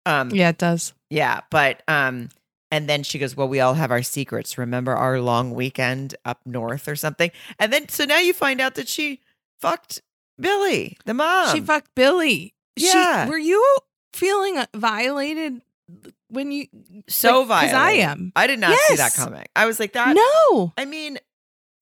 [0.07, 0.92] Um, yeah, it does.
[1.11, 2.29] yeah, but um
[2.70, 4.59] and then she goes, "Well, we all have our secrets.
[4.59, 8.74] Remember our long weekend up north or something?" And then so now you find out
[8.74, 9.20] that she
[9.61, 10.03] fucked
[10.38, 11.55] Billy, the mom.
[11.55, 12.55] she fucked Billy.
[12.77, 13.29] She- yeah.
[13.29, 13.64] were you
[14.12, 15.62] feeling uh, violated
[16.29, 16.66] when you?
[17.09, 17.74] so like, violent.
[17.77, 18.33] I am.
[18.35, 19.44] I did not see that coming.
[19.55, 20.14] I was like that.
[20.16, 21.18] no, I mean,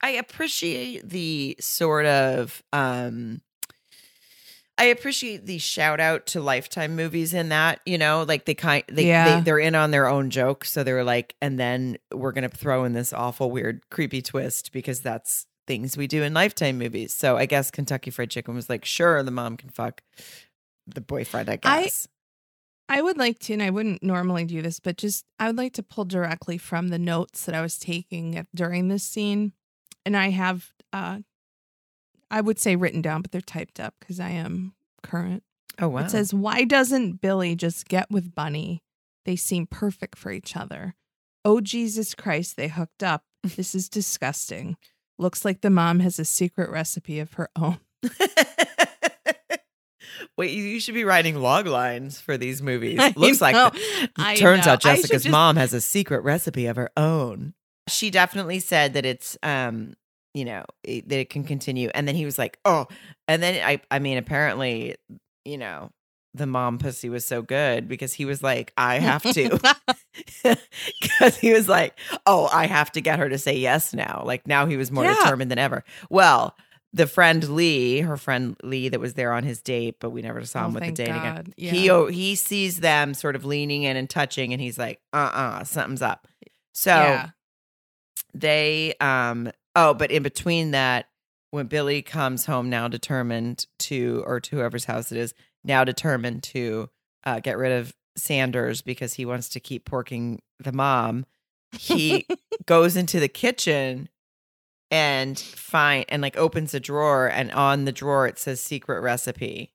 [0.02, 3.40] I appreciate the sort of um
[4.78, 8.82] I appreciate the shout out to lifetime movies in that, you know, like they kind
[8.88, 9.36] they, Yeah.
[9.36, 10.64] they they're in on their own joke.
[10.64, 14.72] So they were like, and then we're gonna throw in this awful, weird, creepy twist
[14.72, 17.12] because that's things we do in Lifetime movies.
[17.14, 20.02] So I guess Kentucky Fried Chicken was like, sure, the mom can fuck
[20.86, 21.48] the boyfriend.
[21.48, 22.08] I I- guess.
[22.88, 25.72] I would like to, and I wouldn't normally do this, but just I would like
[25.74, 29.52] to pull directly from the notes that I was taking during this scene,
[30.04, 31.18] and I have, uh,
[32.30, 35.42] I would say written down, but they're typed up because I am current.
[35.80, 36.00] oh wow.
[36.04, 38.82] It says, "Why doesn't Billy just get with Bunny?
[39.24, 40.94] They seem perfect for each other.
[41.44, 43.22] Oh Jesus Christ, they hooked up.
[43.42, 44.76] This is disgusting.
[45.18, 47.78] Looks like the mom has a secret recipe of her own."
[50.38, 52.98] Wait, you- should be writing log lines for these movies.
[52.98, 53.70] I Looks like know.
[53.70, 54.08] that.
[54.16, 54.72] I Turns know.
[54.72, 57.54] out Jessica's just- mom has a secret recipe of her own.
[57.92, 59.94] She definitely said that it's um,
[60.34, 61.90] you know, it, that it can continue.
[61.94, 62.86] And then he was like, "Oh."
[63.28, 64.96] And then I I mean, apparently,
[65.44, 65.90] you know,
[66.34, 69.58] the mom pussy was so good because he was like, "I have to."
[71.18, 74.46] Cuz he was like, "Oh, I have to get her to say yes now." Like
[74.46, 75.14] now he was more Yeah.
[75.14, 75.84] determined than ever.
[76.10, 76.56] Well,
[76.92, 80.44] the friend Lee, her friend Lee that was there on his date, but we never
[80.44, 81.54] saw Oh, him with the date again God.
[81.56, 85.64] he oh, he sees them sort of leaning in and touching and he's like uh-uh
[85.64, 86.28] something's up
[86.74, 87.28] so yeah.
[88.34, 91.06] They um oh but in between that
[91.50, 96.42] when billy comes home now determined to or to whoever's house it is now determined
[96.42, 96.88] to
[97.24, 101.24] uh, get rid of sanders because he wants to keep porking the mom
[101.72, 102.26] he
[102.66, 104.08] goes into the kitchen
[104.90, 109.71] and find and like opens a drawer and on the drawer it says secret recipe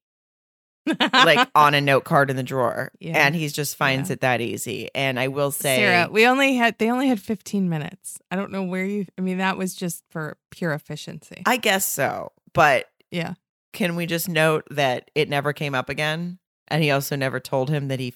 [1.00, 2.92] like on a note card in the drawer.
[3.00, 3.18] Yeah.
[3.26, 4.14] And he just finds Yeah.
[4.14, 4.90] it that easy.
[4.96, 8.20] And I will say Sarah, we only had they only had 15 minutes.
[8.32, 11.44] I don't know where you I mean that was just for pure efficiency.
[11.46, 12.32] I guess so.
[12.54, 13.34] But yeah.
[13.74, 16.40] can we just note that it never came up again?
[16.68, 18.14] And he also never told him that he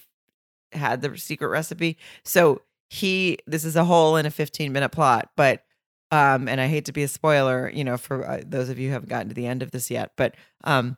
[0.74, 1.98] had the secret recipe.
[2.26, 5.64] So he this is a hole in a 15 minute plot, but
[6.12, 8.88] um and I hate to be a spoiler, you know, for uh, those of you
[8.90, 10.98] who haven't gotten to the end of this yet, but um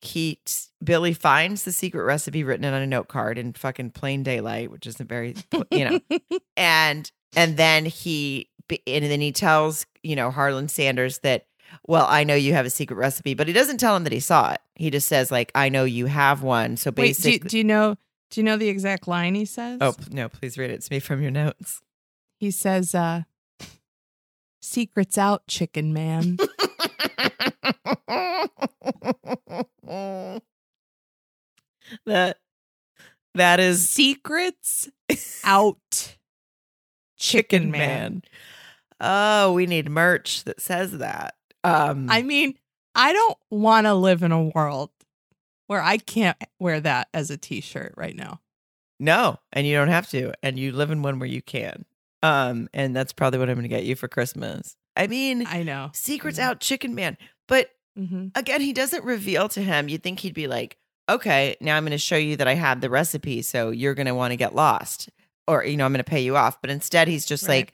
[0.00, 0.38] he
[0.82, 4.86] Billy finds the secret recipe written on a note card in fucking plain daylight, which
[4.86, 5.34] isn't very
[5.70, 6.00] you know,
[6.56, 8.48] and and then he
[8.86, 11.46] and then he tells you know Harland Sanders that
[11.86, 14.20] well I know you have a secret recipe, but he doesn't tell him that he
[14.20, 14.60] saw it.
[14.74, 16.76] He just says like I know you have one.
[16.76, 17.96] So Wait, do, basically, do you know
[18.30, 19.78] do you know the exact line he says?
[19.80, 21.80] oh no, please read it to me from your notes.
[22.38, 23.22] He says uh
[24.66, 26.38] Secrets out, chicken man.
[32.06, 32.38] that
[33.34, 34.88] that is Secrets
[35.44, 36.16] out,
[37.18, 38.22] chicken man.
[39.00, 41.34] Oh, we need merch that says that.
[41.62, 42.54] Um, I mean,
[42.94, 44.90] I don't want to live in a world
[45.66, 48.40] where I can't wear that as a t-shirt right now.
[48.98, 50.32] No, and you don't have to.
[50.42, 51.84] And you live in one where you can.
[52.22, 54.76] Um, and that's probably what I'm gonna get you for Christmas.
[54.96, 55.90] I mean, I know.
[55.92, 56.42] secrets Mhm.
[56.42, 57.18] out, chicken man.
[57.48, 59.88] But hmm again, he doesn't reveal to him.
[59.88, 60.76] You'd think he'd be like,
[61.08, 64.32] okay, now I'm gonna show you that I have the recipe, so you're gonna want
[64.32, 65.08] to get lost.
[65.48, 66.60] Or, you know, I'm gonna pay you off.
[66.60, 67.56] But instead he's just Right.
[67.66, 67.72] like,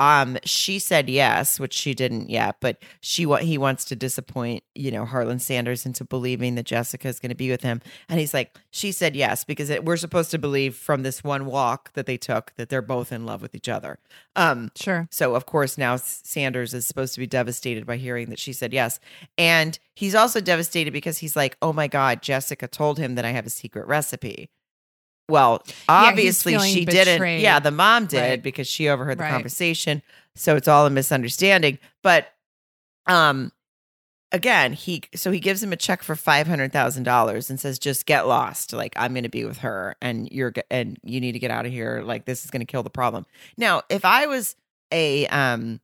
[0.00, 4.62] um, she said yes, which she didn't yet, but she what he wants to disappoint,
[4.76, 8.20] you know, Harland Sanders into believing that Jessica is going to be with him, and
[8.20, 11.92] he's like, she said yes because it, we're supposed to believe from this one walk
[11.94, 13.98] that they took that they're both in love with each other.
[14.36, 15.08] Um, Sure.
[15.10, 18.72] so of course now Sanders is supposed to be devastated by hearing that she said
[18.72, 19.00] yes,
[19.36, 23.30] and he's also devastated because he's like, oh my god, Jessica told him that I
[23.30, 24.48] have a secret recipe.
[25.28, 27.40] Well, obviously feeling she didn't.
[27.40, 28.42] Yeah, the mom did Right.
[28.42, 29.30] because she overheard the Right.
[29.30, 30.02] conversation.
[30.34, 31.78] So it's all a misunderstanding.
[32.02, 32.32] But
[33.06, 33.52] um
[34.32, 37.78] again, he so he gives him a check for five hundred thousand dollars and says,
[37.78, 38.72] "Just get lost.
[38.72, 41.66] Like I'm going to be with her, and you're and you need to get out
[41.66, 42.02] of here.
[42.04, 44.54] Like this is going to kill the problem." Now, if I was
[44.92, 45.80] a um,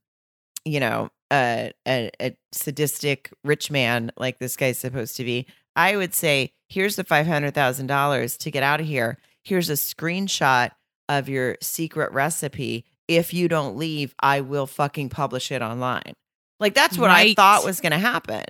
[0.65, 5.97] you know, a, a a sadistic rich man like this guy's supposed to be, I
[5.97, 9.19] would say, "Here's the five hundred thousand dollars to get out of here.
[9.45, 10.71] Here's a screenshot
[11.09, 16.15] of your secret recipe." If you don't leave, I will fucking publish it online.
[16.59, 18.45] Like that's what I thought was going to happen.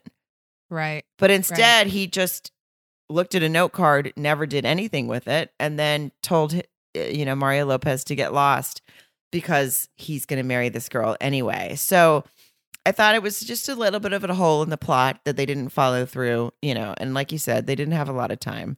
[0.70, 1.04] Right.
[1.18, 2.52] But instead, he just
[3.09, 6.61] looked at a note card, never did anything with it, and then told uh,
[7.00, 8.83] you know Mario Lopez to get lost
[9.33, 11.74] because he's going to marry this girl anyway.
[11.76, 12.24] So
[12.87, 15.37] I thought it was just a little bit of a hole in the plot that
[15.37, 16.94] they didn't follow through, you know.
[16.98, 18.76] And like you said, they didn't have a lot of time.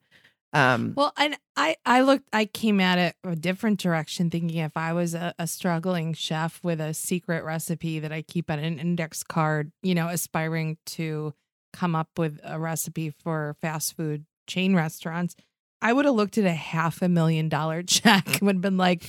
[0.56, 4.76] Um, Well, and I, I looked, I came at it a different direction, thinking if
[4.76, 8.78] I was a, a struggling chef with a secret recipe that I keep on an
[8.78, 11.34] index card, you know, aspiring to
[11.72, 15.36] come up with a recipe for fast food chain restaurants,
[15.82, 18.78] I would have looked at a half a million dollar check and would have been
[18.78, 19.04] like,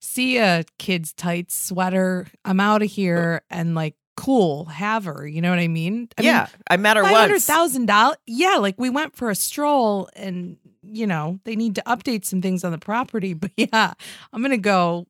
[0.00, 2.26] see a kid's tight sweater.
[2.44, 3.42] I'm out of here.
[3.50, 4.66] And like, cool.
[4.66, 5.26] Have her.
[5.26, 6.08] You know what I mean?
[6.18, 7.46] I yeah, I met her once.
[7.46, 8.18] thousand dollars.
[8.26, 10.58] Yeah, like we went for a stroll, and
[10.92, 13.34] you know they need to update some things on the property.
[13.42, 13.92] But yeah,
[14.32, 15.06] I'm gonna go.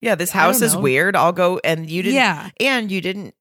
[0.00, 1.14] Yeah, this house is weird.
[1.14, 3.34] I'll go and you didn't Yeah, and you didn't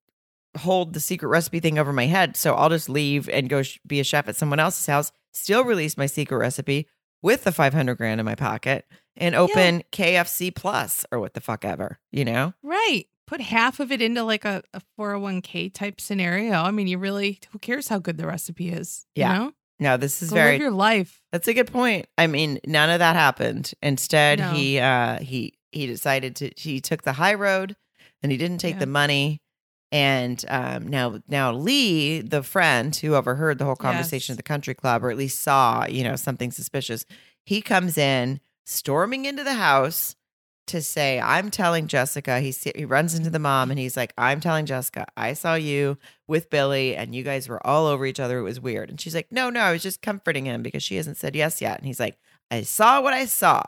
[0.58, 3.80] hold the secret recipe thing over my head, so I'll just leave and go sh-
[3.88, 5.12] be a chef at someone else's house.
[5.32, 6.88] Still release my secret recipe
[7.22, 11.64] with the 500 grand in my pocket and open KFC plus or what the fuck
[11.66, 12.54] ever, you know?
[12.64, 13.06] right.
[13.28, 16.54] Put half of it into like a, a 401k type scenario.
[16.54, 19.06] I mean, you really who cares how good the recipe is?
[19.14, 19.34] Yeah.
[19.34, 19.52] You know?
[19.80, 21.22] No, this is Go very live your life.
[21.32, 22.08] That's a good point.
[22.18, 23.72] I mean, none of that happened.
[23.82, 24.52] Instead, No.
[24.52, 27.76] he uh he he decided to he took the high road
[28.22, 28.80] and he didn't take Yeah.
[28.80, 29.42] the money.
[29.92, 34.38] And um now now Lee, the friend who overheard the whole conversation Yes.
[34.40, 37.06] at the country club, or at least saw, you know, something suspicious,
[37.46, 40.16] he comes in storming into the house
[40.70, 44.40] to say, I'm telling Jessica, he he runs into the mom and he's like, I'm
[44.40, 48.40] telling Jessica, I saw you with Billy and you guys were all over each other.
[48.40, 48.90] It was weird.
[48.90, 51.62] And she's like, No, no, I was just comforting him because she hasn't said yes
[51.62, 51.78] yet.
[51.78, 52.18] And he's like,
[52.50, 53.62] I saw what I saw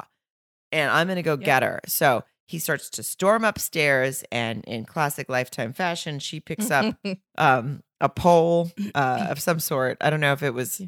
[0.72, 1.44] and I'm going to go Yep.
[1.46, 1.82] get her.
[1.86, 6.96] So he starts to storm upstairs and in classic lifetime fashion, she picks up
[7.38, 9.98] um, a pole uh, of some sort.
[10.02, 10.82] I don't know if it was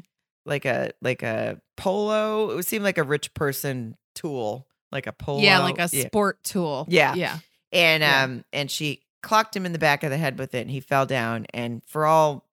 [0.46, 2.50] like a like a polo.
[2.50, 5.40] It would seem like a rich person tool, like a polo.
[5.42, 6.06] yeah, like a Yeah.
[6.06, 6.86] sport tool.
[6.88, 7.14] Yeah.
[7.14, 7.38] Yeah.
[7.72, 8.22] And Yeah.
[8.24, 10.80] um and she clocked him in the back of the head with it and he
[10.80, 12.46] fell down and for all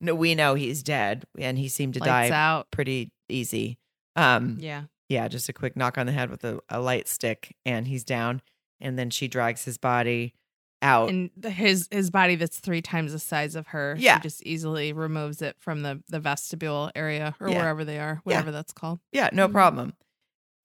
[0.00, 2.70] no we know he's dead and he seemed to Lights die out.
[2.70, 3.78] pretty easy.
[4.16, 4.84] Um Yeah.
[5.08, 8.04] yeah, just a quick knock on the head with a, a light stick and he's
[8.04, 8.40] down
[8.80, 10.34] and then she drags his body
[10.82, 11.08] out.
[11.10, 13.96] And his his body that's three times the size of her.
[13.98, 14.16] Yeah.
[14.16, 17.58] She just easily removes it from the the vestibule area or Yeah.
[17.58, 19.00] wherever they are, whatever that's called.
[19.12, 19.52] yeah, no Mhm.
[19.52, 19.94] problem.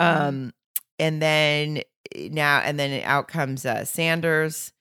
[0.02, 0.22] Mhm.
[0.28, 0.54] Um
[1.00, 1.82] and then
[2.14, 4.72] eh, now and then out comes uh, Sanders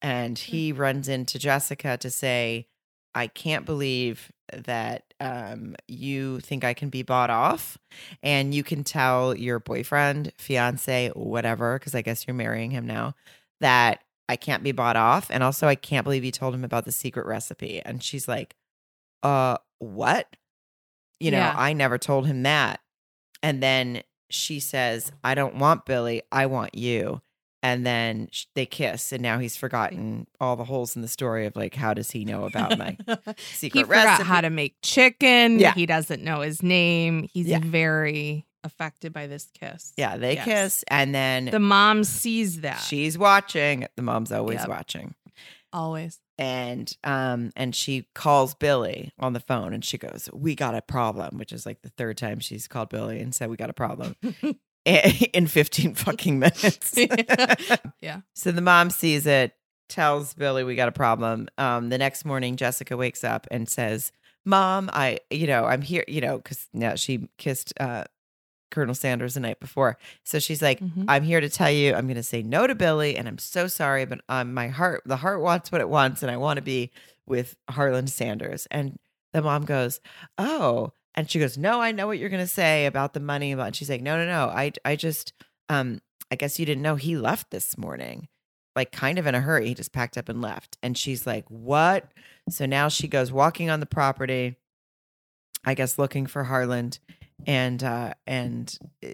[0.00, 2.66] and he runs into Jessica to say
[3.14, 7.78] I can't believe that um, you think I can be bought off
[8.22, 13.14] and you can tell your boyfriend, fiance, whatever, because I guess you're marrying him now,
[13.60, 15.28] that I can't be bought off.
[15.30, 17.80] And also, I can't believe you told him about the secret recipe.
[17.84, 18.56] And she's like,
[19.22, 20.34] uh, what?
[21.20, 21.54] You know, Yeah.
[21.56, 22.80] I never told him that.
[23.42, 26.22] And then she says, I don't want Billy.
[26.32, 27.20] I want you.
[27.64, 31.54] And then they kiss, and now he's forgotten all the holes in the story of
[31.54, 32.96] like, how does he know about my
[33.38, 34.28] secret he forgot recipe?
[34.28, 35.60] how to make chicken.
[35.60, 35.72] Yeah.
[35.72, 37.28] He doesn't know his name.
[37.32, 37.60] He's Yeah.
[37.62, 39.92] very affected by this kiss.
[39.96, 40.44] Yeah, they Yes.
[40.44, 42.80] kiss, and then The mom sees that.
[42.80, 43.86] she's watching.
[43.94, 44.68] The mom's always Yep.
[44.68, 45.14] watching,
[45.72, 46.18] always.
[46.42, 50.82] And um, and she calls Billy on the phone, and she goes, "We got a
[50.82, 53.74] problem," which is like the third time she's called Billy and said, "We got a
[53.74, 54.16] problem."
[54.84, 56.98] in 15 fucking minutes.
[58.00, 58.22] Yeah.
[58.34, 59.54] So the mom sees it,
[59.88, 61.46] tells Billy we got a problem.
[61.56, 64.10] Um, the next morning, Jessica wakes up and says,
[64.44, 68.04] "Mom, I, you know, I'm here, you know, because now she kissed uh,
[68.72, 69.96] Colonel Sanders the night before.
[70.24, 71.04] So she's like, Mhm.
[71.06, 73.68] I'm here to tell you, I'm going to say no to Billy, and I'm so
[73.68, 76.62] sorry, but um, my heart, the heart wants what it wants, and I want to
[76.62, 76.90] be
[77.26, 78.98] with Harland Sanders." And
[79.32, 80.00] the mom goes,
[80.36, 83.52] "Oh." And she goes, "No, I know what you're going to say about the money."
[83.52, 84.46] About she's like, "No, no, no.
[84.46, 85.32] I, I just,
[85.68, 88.28] um, I guess you didn't know he left this morning,
[88.74, 89.68] like kind of in a hurry.
[89.68, 92.10] He just packed up and left." And she's like, "What?"
[92.48, 94.56] So now she goes walking on the property,
[95.64, 96.98] I guess looking for Harland,
[97.46, 99.08] and uh, and uh,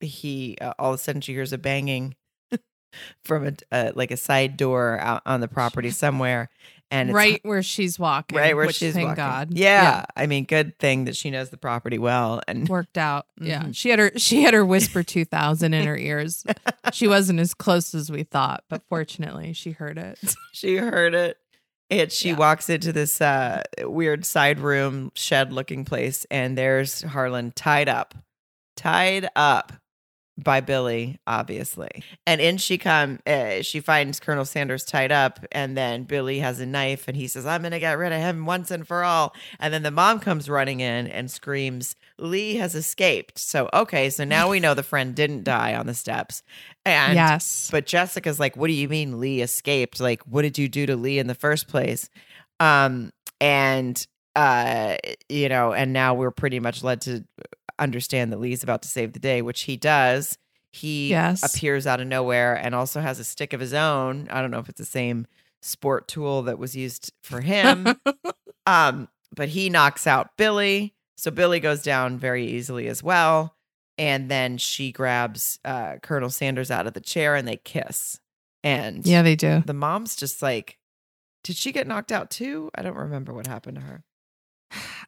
[0.00, 2.14] he uh, all of a sudden she hears a banging
[3.24, 6.48] from a uh, like a side door out on the property somewhere,
[6.90, 8.36] and it's right where she's walking.
[8.38, 9.16] right where which, she's thank walking.
[9.24, 9.48] God.
[9.54, 10.04] Yeah.
[10.16, 13.26] I mean, good thing that she knows the property well, and Worked out.
[13.40, 13.62] Yeah.
[13.64, 13.76] Mhm.
[13.76, 16.44] She had her she had her whisper 2000 in her ears.
[16.92, 20.18] She wasn't as close as we thought, but fortunately she heard it.
[20.52, 21.38] she heard it.
[21.90, 22.36] And she Yeah.
[22.36, 28.14] walks into this uh, weird side room, shed looking place, and there's Harland tied up,
[28.76, 29.72] tied up
[30.42, 32.02] by Billy, obviously.
[32.26, 36.60] And in she come, uh, she finds Colonel Sanders tied up, and then Billy has
[36.60, 39.34] a knife, and he says, "I'm gonna get rid of him once and for all."
[39.58, 44.24] And then the mom comes running in and screams, "Lee has escaped." So okay, so
[44.24, 46.42] now we know the friend didn't die on the steps,
[46.84, 47.68] and yes.
[47.70, 50.00] but Jessica's like, "What do you mean Lee escaped?
[50.00, 52.08] Like, what did you do to Lee in the first place?"
[52.58, 54.96] Um, and uh,
[55.28, 57.24] you know, and now we're pretty much led to
[57.80, 60.38] understand that Lee's about to save the day, which he does.
[60.72, 61.42] He Yes.
[61.42, 64.28] appears out of nowhere and also has a stick of his own.
[64.30, 65.26] I don't know if it's the same
[65.62, 67.88] sport tool that was used for him.
[68.66, 70.94] um, but he knocks out Billy.
[71.16, 73.56] So Billy goes down very easily as well.
[73.98, 78.20] And then she grabs uh, Colonel Sanders out of the chair and they kiss.
[78.62, 79.62] And yeah, they do.
[79.66, 80.78] the mom's just like,
[81.44, 82.70] Did she get knocked out too?
[82.74, 84.04] I don't remember what happened to her.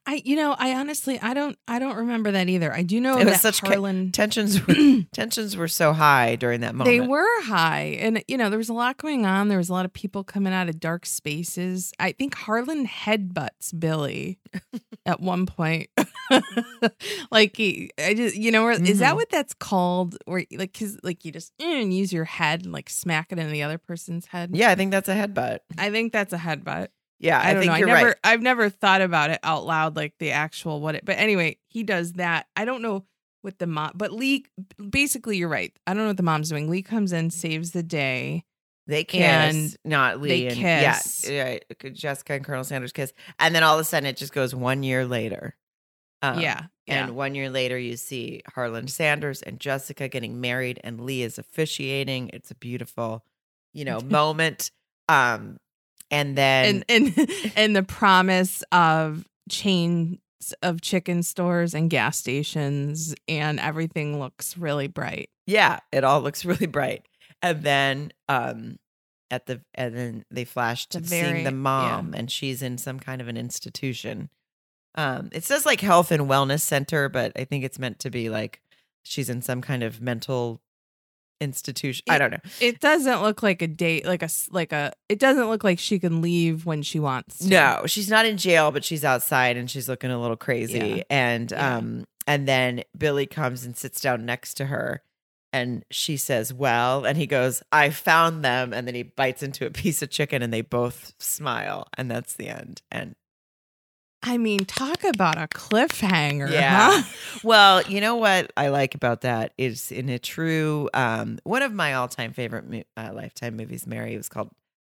[0.06, 2.72] I you know, I honestly I don't I don't remember that either.
[2.72, 4.74] I do know It was that such Harlan Tensions were
[5.12, 6.90] tensions were so high during that moment.
[6.96, 7.96] They were high.
[8.00, 9.48] And, you know, there was a lot going on.
[9.48, 11.92] There was a lot of people coming out of dark spaces.
[12.00, 14.38] I think Harland headbutts Billy
[15.06, 15.88] at one point.
[17.30, 19.16] like, he, I just, you know, is that Mhm.
[19.16, 20.16] what that's called?
[20.26, 23.52] Or, like, cause, like, you just and use your head and, like, smack it into
[23.52, 24.50] the other person's head?
[24.54, 25.58] Yeah, I think that's a headbutt.
[25.78, 26.88] I think that's a headbutt.
[27.23, 27.79] Yeah, I, I, don't think know.
[27.79, 28.16] you're I never, right.
[28.25, 31.05] I've never thought about it out loud, like the actual what it.
[31.05, 32.47] But anyway, he does that.
[32.57, 33.05] I don't know
[33.43, 34.45] what the mom, but Lee.
[34.91, 35.73] Basically, you're right.
[35.87, 36.68] I don't know what the mom's doing.
[36.68, 38.45] Lee comes in, saves the day.
[38.89, 40.29] They kiss, and not Lee.
[40.29, 41.31] they and, kiss.
[41.31, 44.33] Yeah, yeah, Jessica and Colonel Sanders kiss, and then all of a sudden it just
[44.33, 45.57] goes one year later.
[46.23, 47.07] Um, yeah, yeah.
[47.07, 51.39] And one year later, you see Harland Sanders and Jessica getting married, and Lee is
[51.39, 52.31] officiating.
[52.33, 53.25] It's a beautiful,
[53.73, 54.73] you know, moment.
[55.09, 55.59] Um,
[56.12, 60.18] and then and and and the promise of chains
[60.62, 65.30] of chicken stores and gas stations, and everything looks really bright.
[65.46, 67.06] yeah, it all looks really bright.
[67.42, 68.76] And then, um,
[69.30, 71.56] at the and then they flash to The seeing very- the yeah.
[71.56, 74.28] mom, and she's in some kind of an institution.
[74.94, 78.28] Um, it says like health and wellness center, but I think it's meant to be
[78.28, 78.60] like
[79.04, 80.60] she's in some kind of mental
[81.43, 82.05] institution.
[82.09, 82.38] I don't know.
[82.61, 84.93] It doesn't look like a date, like a like a.
[85.09, 87.38] It doesn't look like she can leave when she wants.
[87.38, 87.49] To.
[87.49, 90.78] No, she's not in jail, but she's outside and she's looking a little crazy.
[90.78, 91.03] Yeah.
[91.11, 91.76] And Yeah.
[91.76, 95.03] um and then Billy comes and sits down next to her
[95.53, 99.66] and she says, "Well," and he goes, "I found them." And then he bites into
[99.66, 102.80] a piece of chicken and they both smile and that's the end.
[102.90, 103.14] And
[104.23, 106.51] I mean, talk about a cliffhanger.
[106.51, 106.91] Yeah.
[106.93, 107.03] huh?
[107.43, 111.73] well, you know what I like about that is in a true um one of
[111.73, 114.51] my all-time favorite mo- uh, lifetime movies, Mary, was called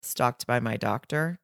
[0.02, 1.38] Stalked by My Doctor.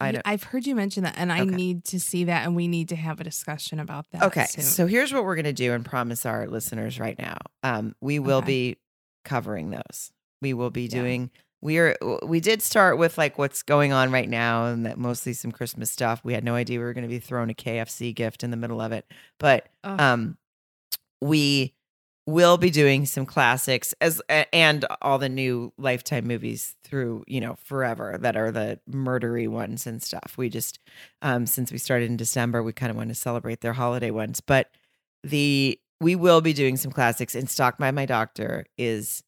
[0.00, 1.50] I don't I've heard you mention that, and I Okay.
[1.54, 4.22] need to see that, and we need to have a discussion about that.
[4.24, 4.62] Okay, soon.
[4.64, 7.38] so here's what we're going to do and promise our listeners right now.
[7.64, 8.46] Um, we will Okay.
[8.46, 8.76] be
[9.24, 10.12] covering those.
[10.40, 10.88] We will be Yeah.
[11.00, 11.30] doing.
[11.60, 11.96] We are.
[12.22, 15.90] We did start with like what's going on right now, and that mostly some Christmas
[15.90, 16.20] stuff.
[16.22, 18.56] We had no idea we were going to be thrown a KFC gift in the
[18.56, 19.06] middle of it,
[19.38, 20.00] but Ugh.
[20.00, 20.38] um,
[21.20, 21.74] we
[22.26, 24.20] will be doing some classics as
[24.52, 29.86] and all the new Lifetime movies through you know forever that are the murdery ones
[29.86, 30.34] and stuff.
[30.36, 30.78] We just
[31.22, 34.40] um, since we started in December, we kind of want to celebrate their holiday ones,
[34.40, 34.68] but
[35.24, 37.34] the we will be doing some classics.
[37.34, 39.24] And Stalked by My Doctor is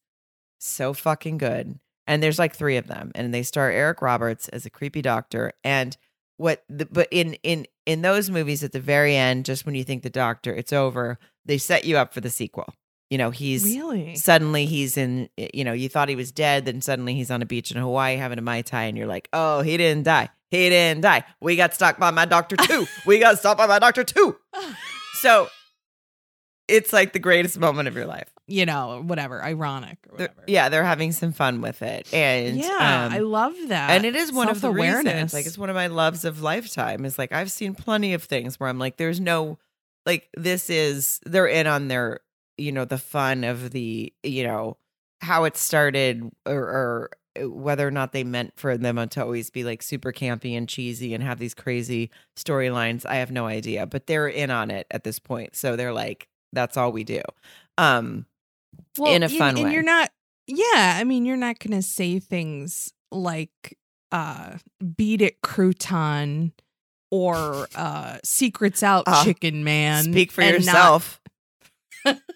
[0.59, 1.79] so fucking good.
[2.07, 5.53] And there's like three of them, and they star Eric Roberts as a creepy doctor.
[5.63, 5.95] And
[6.37, 9.83] what, the, but in in in those movies, at the very end, just when you
[9.83, 12.73] think the doctor, it's over, they set you up for the sequel.
[13.11, 16.79] You know, he's really suddenly he's in you know you thought he was dead then
[16.79, 19.61] suddenly he's on a beach in hawaii having a mai tai and you're like oh
[19.61, 23.37] he didn't die he didn't die we got stalked by my doctor too we got
[23.37, 24.37] stalked by my doctor too
[25.15, 25.49] so
[26.71, 28.29] it's like the greatest moment of your life.
[28.47, 30.43] You know, whatever, ironic or They're- whatever.
[30.47, 32.11] yeah they're having some fun with it.
[32.13, 35.33] And yeah, um, I love that, and it is one of the reasons Self-awareness.
[35.33, 38.59] like it's one of my loves of lifetime is like i've seen plenty of things
[38.59, 39.57] where i'm like there's no
[40.05, 42.19] like this is they're in on their
[42.57, 44.75] you know the fun of the you know
[45.21, 47.09] how it started or, or
[47.41, 50.67] uh, whether or not they meant for them to always be like super campy and
[50.67, 53.85] cheesy and have these crazy storylines i have no idea.
[53.85, 55.55] But they're in on it at this point.
[55.55, 57.21] So they're like that's all we do
[57.77, 58.25] um
[59.05, 59.73] in a fun and way.
[59.73, 60.09] you're not.
[60.47, 63.77] Yeah, I mean, you're not going to say things like
[64.11, 64.57] uh
[64.97, 66.51] "beat it, crouton"
[67.09, 71.20] or uh "secrets out, Uh, chicken man." speak for yourself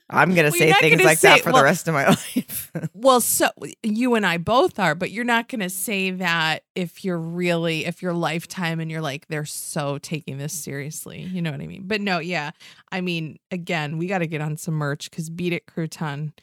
[0.09, 3.21] i'm gonna Well, say things like that for well- the rest of my life well,
[3.21, 3.49] so
[3.83, 7.85] you and I both are, but you're not going to say that if you're really
[7.85, 11.21] if you're lifetime and you're like they're so taking this seriously.
[11.21, 11.83] You know what I mean?
[11.85, 12.51] But no, yeah.
[12.91, 16.33] I mean, again, we got to get on some merch cuz Beat It Crouton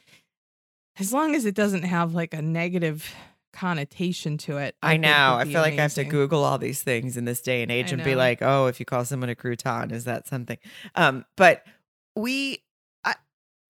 [0.97, 3.13] as long as it doesn't have like a negative
[3.51, 4.75] connotation to it.
[4.81, 5.35] I think know.
[5.35, 6.03] I feel like I have to.
[6.03, 8.79] Google all these things in this day and age I and be like, oh, if
[8.79, 10.57] you call someone a crouton, is that something?
[10.95, 11.63] Um, but
[12.15, 12.57] we I,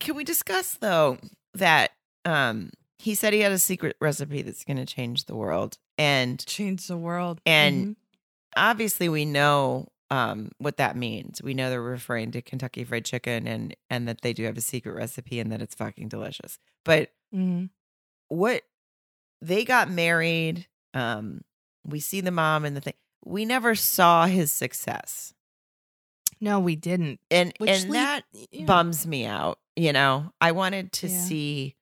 [0.04, 1.18] can we discuss though
[1.54, 1.92] that
[2.26, 6.46] um he said he had a secret recipe that's going to change the world, and
[6.46, 7.42] change the world.
[7.46, 7.96] And- Mhm.
[8.56, 11.42] obviously we know um what that means.
[11.42, 14.62] We know they're referring to Kentucky Fried Chicken and and that they do have a
[14.62, 16.60] secret recipe and that it's fucking delicious.
[16.86, 17.66] But mm-hmm.
[18.30, 18.64] what
[19.42, 21.42] they got married um
[21.86, 22.94] we see the mom and the thing
[23.26, 25.34] we never saw his success
[26.44, 27.20] no, we didn't.
[27.32, 28.66] and Which and lead- that yeah.
[28.66, 31.20] bums me out you know i wanted to Yeah.
[31.20, 31.76] see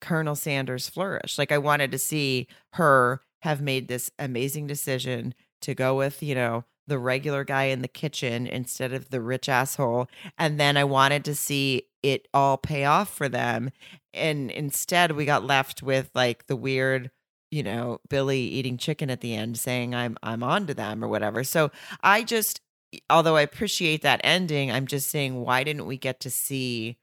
[0.00, 5.32] colonel sanders flourish like i wanted to see her have made this amazing decision
[5.62, 9.48] to go with, you know, the regular guy in the kitchen instead of the rich
[9.48, 10.08] asshole.
[10.36, 13.70] And then I wanted to see it all pay off for them.
[14.12, 17.10] And instead, we got left with like the weird,
[17.50, 21.08] you know, Billy eating chicken at the end saying I'm I'm on to them or
[21.08, 21.42] whatever.
[21.44, 21.70] So
[22.02, 22.60] I just
[23.08, 26.98] although I appreciate that ending, I'm just saying why didn't we get to see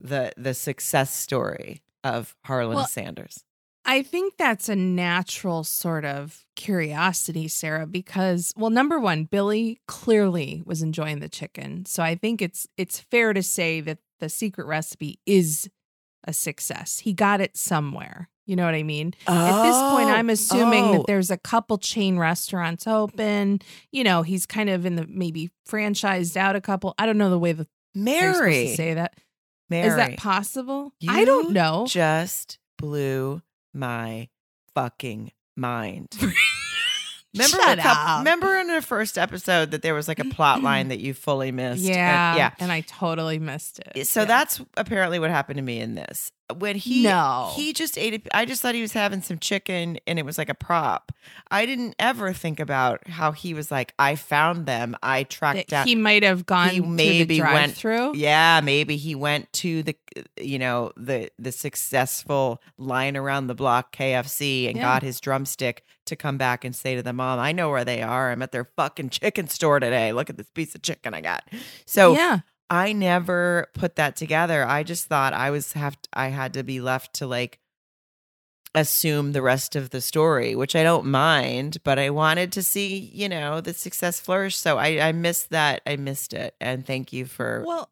[0.00, 3.44] the the success story of Harland Well, Sanders?
[3.86, 10.62] I think that's a natural sort of curiosity, Sarah, because well, number one, Billy clearly
[10.64, 11.84] was enjoying the chicken.
[11.86, 15.68] So I think it's it's fair to say that the secret recipe is
[16.26, 17.00] a success.
[17.00, 18.30] He got it somewhere.
[18.46, 19.14] You know what I mean?
[19.26, 20.92] At this point, oh, I'm assuming oh.
[20.94, 23.60] that there's a couple chain restaurants open.
[23.90, 26.94] You know, he's kind of in the maybe franchised out a couple.
[26.98, 28.74] I don't know the way the Mary.
[28.74, 29.14] say that.
[29.70, 29.88] Mary.
[29.88, 30.92] Is that possible?
[31.08, 31.86] I don't know.
[31.88, 33.40] Just blew
[33.72, 34.28] my
[34.74, 36.08] fucking mind.
[37.34, 38.18] Remember, Shut a up.
[38.20, 41.50] remember in the first episode that there was like a plot line that you fully
[41.50, 41.84] missed.
[41.84, 42.50] And- Yeah, yeah.
[42.60, 44.06] and I totally missed it.
[44.06, 44.26] So Yeah.
[44.26, 46.30] that's apparently what happened to me in this.
[46.58, 47.52] When he No.
[47.56, 48.28] he just ate it.
[48.34, 51.10] I just thought he was having some chicken and it was like a prop.
[51.50, 54.94] I didn't ever think about how he was like, I found them.
[55.02, 55.86] I tracked That down.
[55.86, 58.16] he might have gone he maybe went- drive-through.
[58.16, 59.96] yeah, maybe he went to the
[60.38, 64.82] you know the the successful line around the block KFC and Yeah.
[64.82, 68.02] got his drumstick to come back and say to the mom, "I know where they
[68.02, 68.30] are.
[68.30, 70.12] I'm at their fucking chicken store today.
[70.12, 71.44] Look at this piece of chicken I got."
[71.86, 72.40] So yeah,
[72.70, 74.66] I never put that together.
[74.66, 77.58] I just thought I was have I had to be left to like
[78.74, 82.96] assume the rest of the story, which I don't mind, but I wanted to see,
[82.96, 84.56] you know, the success flourish.
[84.56, 85.82] So I I missed that.
[85.86, 86.54] I missed it.
[86.60, 87.90] And thank you for Well,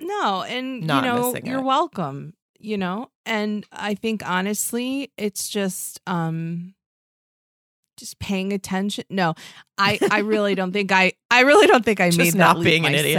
[0.00, 1.64] no, and Not you know, you're it.
[1.64, 3.10] welcome, you know.
[3.26, 6.74] And I think honestly, it's just um
[7.96, 9.04] just paying attention.
[9.10, 9.34] No,
[9.78, 12.60] I I really don't think I I really don't think I Just made not that
[12.60, 13.14] leap being an idiot.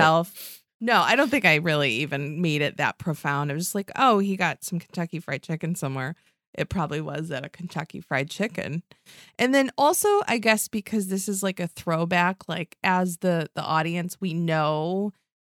[0.82, 3.51] No, I don't think I really even made it that profound.
[3.51, 6.15] I was just like, oh, he got some Kentucky fried chicken somewhere.
[6.55, 8.82] It probably was at a Kentucky fried chicken.
[9.38, 13.61] And then also, I guess because this is like a throwback, like as the the
[13.61, 15.13] audience, we know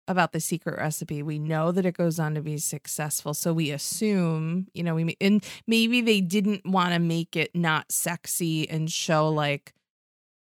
[0.06, 1.22] about the secret recipe.
[1.22, 3.32] We know that it goes on to be successful.
[3.34, 7.90] So we assume, you know, we and maybe they didn't want to make it not
[7.90, 9.72] sexy and show like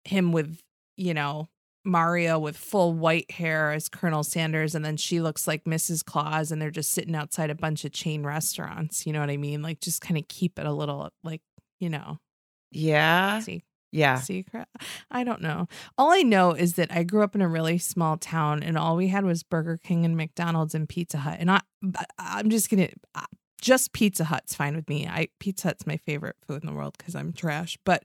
[0.06, 0.60] him with,
[0.98, 1.50] you know,
[1.86, 6.04] Mario with full white hair as Colonel Sanders, and then she looks like Mrs.
[6.04, 9.06] Claus, and they're just sitting outside a bunch of chain restaurants.
[9.06, 9.62] You know what I mean?
[9.62, 11.42] Like, just kind of keep it a little, like,
[11.80, 12.18] you know,
[12.72, 13.40] Yeah.
[13.40, 14.20] see, Yeah.
[14.20, 14.68] secret.
[15.12, 15.68] I don't know.
[15.98, 18.96] All I know is that I grew up in a really small town, and all
[18.96, 21.38] we had was Burger King and McDonald's and Pizza Hut.
[21.40, 21.62] And I,
[22.18, 23.26] I'm just gonna, uh,
[23.62, 25.08] just Pizza Hut's fine with me.
[25.08, 27.78] I Pizza Hut's my favorite food in the world because I'm trash.
[27.86, 28.04] But,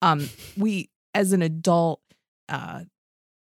[0.00, 2.00] um, we as an adult,
[2.48, 2.84] uh,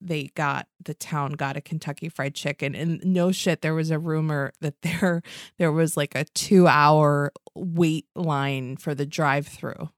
[0.00, 3.98] they got the town got a Kentucky Fried Chicken, and no shit, there was a
[3.98, 5.22] rumor that there
[5.58, 9.90] there was like a two hour wait line for the drive through.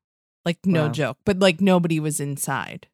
[0.45, 0.93] Like no Wow.
[0.93, 2.89] joke, but like nobody was inside.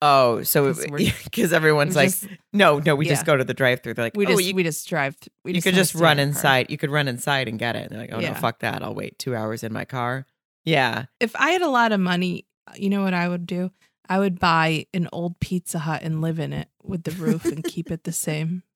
[0.00, 0.86] Oh, so 'Cause
[1.24, 3.12] because everyone's like, just- no, no, we yeah.
[3.12, 3.94] just go to the drive-through.
[3.94, 5.18] They're like, we oh, just you, we just drive.
[5.20, 6.38] th- We you could just run in the car.
[6.38, 6.70] inside.
[6.70, 7.82] You could run inside and get it.
[7.84, 8.30] And they're like, oh Yeah.
[8.30, 8.82] no, fuck that.
[8.82, 10.24] I'll wait two hours in my car.
[10.64, 11.06] Yeah.
[11.20, 13.70] If I had a lot of money, uh, you know what I would do?
[14.08, 17.62] I would buy an old Pizza Hut and live in it with the roof and
[17.62, 18.62] keep it the same.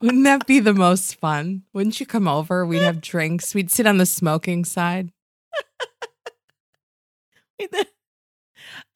[0.00, 1.62] Wouldn't that be the most fun?
[1.72, 2.66] Wouldn't you come over?
[2.66, 3.54] We'd have drinks.
[3.54, 5.12] We'd sit on the smoking side.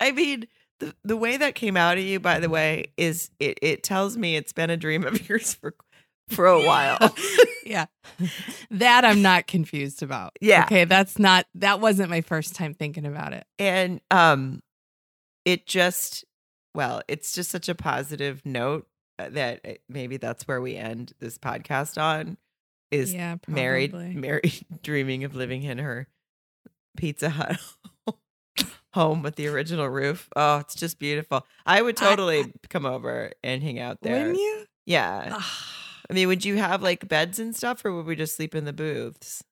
[0.01, 0.47] I mean,
[0.81, 4.17] the the way that came out of you, by the way, is it it tells
[4.17, 5.75] me it's been a dream of yours for
[6.29, 6.99] for a while.
[7.67, 7.87] yeah.
[8.71, 10.33] That I'm not confused about.
[10.41, 10.65] Yeah.
[10.65, 10.85] Okay.
[10.85, 13.47] That's not, that wasn't my first time thinking about it.
[13.59, 14.63] and um
[15.45, 16.25] it just
[16.75, 18.87] well, it's just such a positive note
[19.19, 22.37] uh, that maybe that's where we end this podcast on
[22.91, 23.37] is yeah.
[23.47, 24.15] married probably.
[24.15, 26.07] married dreaming of living in her
[26.97, 27.57] Pizza Hut
[28.95, 30.29] home with the original roof.
[30.37, 31.47] Oh, it's just beautiful.
[31.67, 34.19] I would I- totally come over and hang out there.
[34.19, 34.65] Wouldn't you?
[34.87, 35.41] Yeah.
[36.11, 38.65] I mean, would you have like beds and stuff or would we just sleep in
[38.65, 39.43] the booths?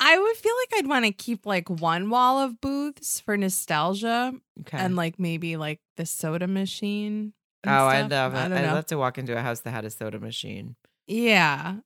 [0.00, 4.32] I would feel like I'd want to keep like one wall of booths for nostalgia
[4.60, 4.76] Okay.
[4.78, 7.32] and like maybe like the soda machine.
[7.66, 8.34] oh, and I stuff.
[8.34, 8.54] love it.
[8.56, 10.76] I'd love to walk into a house that had a soda machine.
[11.06, 11.76] yeah.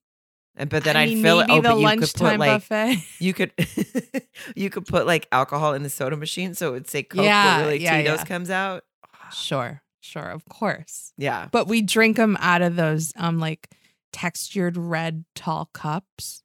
[0.54, 1.46] And but then I I'd mean, fill it.
[1.48, 2.96] Oh, the but you could put like buffet.
[3.20, 3.52] you could
[4.54, 7.58] you could put like alcohol in the soda machine, so it would say Coke, Yeah,
[7.60, 8.24] but really yeah, Tito's yeah.
[8.24, 8.84] comes out.
[9.32, 9.80] sure.
[10.00, 10.28] Sure.
[10.28, 11.12] Of course.
[11.16, 13.68] Yeah, But we drink them out of those um like
[14.12, 16.42] textured red tall cups.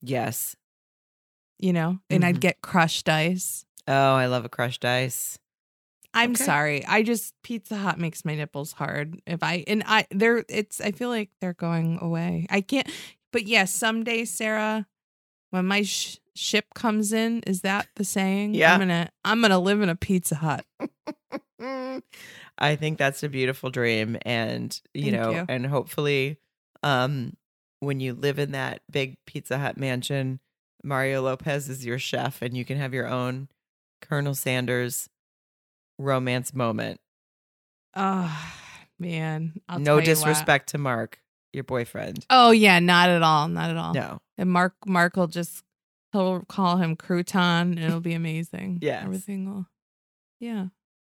[0.00, 0.54] yes,
[1.58, 2.40] you know, and I'd Mhm.
[2.40, 3.64] get crushed ice.
[3.86, 5.38] Oh, I love a crushed ice.
[6.14, 6.44] I'm Okay.
[6.44, 6.84] sorry.
[6.86, 9.20] I just Pizza Hut makes my nipples hard.
[9.26, 12.46] If I and I they're it's I feel like they're going away.
[12.50, 12.88] I can't.
[13.32, 14.86] But yes, someday, Sarah,
[15.50, 18.54] when my sh- ship comes in, is that the saying?
[18.54, 18.74] Yeah.
[18.74, 20.66] I'm gonna I'm gonna live in a Pizza Hut.
[22.58, 25.46] I think that's a beautiful dream and you Thank know you.
[25.48, 26.38] and hopefully
[26.82, 27.36] um
[27.80, 30.40] when you live in that big Pizza Hut mansion
[30.84, 33.48] Mario Lopez is your chef and you can have your own
[34.00, 35.08] Colonel Sanders
[35.98, 37.00] romance moment.
[37.94, 38.52] Oh
[38.98, 40.04] man, I'll no tell you what.
[40.04, 41.20] disrespect to Mark,
[41.52, 42.26] your boyfriend.
[42.30, 43.94] Oh yeah, not at all, not at all.
[43.94, 44.20] No.
[44.38, 45.62] And Mark Mark will just
[46.12, 48.78] he'll call him crouton and it'll be amazing.
[48.82, 49.66] yeah Everything will
[50.40, 50.66] Yeah.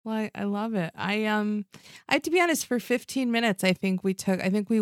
[0.03, 0.91] Well, I, I love it.
[0.95, 1.65] I um
[2.07, 4.81] I have to be honest, for 15 minutes I think we took I think we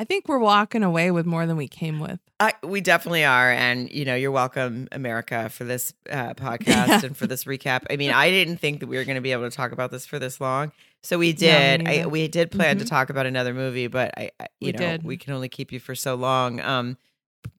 [0.00, 2.20] I think we're walking away with more than we came with.
[2.38, 7.00] I, we definitely are, and you know, you're welcome, America, for this uh, podcast Yeah.
[7.06, 7.82] and for this recap.
[7.90, 9.90] I mean, I didn't think that we were going to be able to talk about
[9.90, 10.70] this for this long,
[11.02, 11.88] so we did.
[11.88, 12.88] I, we did plan to Mhm.
[12.88, 15.02] talk about another movie, but I, I you We know, did.
[15.02, 16.60] we can only keep you for so long.
[16.60, 16.96] Um,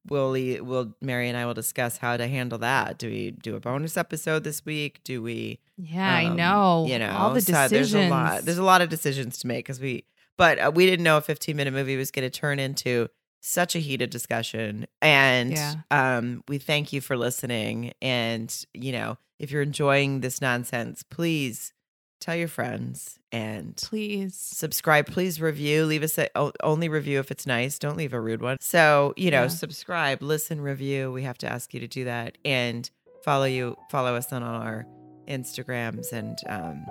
[0.09, 0.59] will we?
[0.61, 2.97] Will Mary and I will discuss how to handle that?
[2.97, 5.01] Do we do a bonus episode this week?
[5.03, 5.59] Do we?
[5.77, 6.85] Yeah, I um, know.
[6.87, 7.91] You know, all the so decisions.
[7.91, 8.41] there's a lot.
[8.43, 10.05] There's a lot of decisions to make because we,
[10.37, 13.07] but uh, we didn't know a 15 minute movie was going to turn into
[13.41, 14.85] such a heated discussion.
[15.01, 15.75] And Yeah.
[15.91, 17.93] um, we thank you for listening.
[18.01, 21.71] And you know, if you're enjoying this nonsense, please
[22.19, 24.35] tell your friends and Please.
[24.35, 25.07] subscribe.
[25.07, 25.85] Please review.
[25.85, 26.29] Leave us a
[26.61, 27.79] only review if it's nice.
[27.79, 28.57] Don't leave a rude one.
[28.59, 29.47] So you know, Yeah.
[29.47, 31.11] subscribe, listen, review.
[31.11, 32.89] We have to ask you to do that and
[33.23, 33.75] follow you.
[33.89, 34.85] Follow us on all our
[35.27, 36.11] Instagrams.
[36.11, 36.85] And um,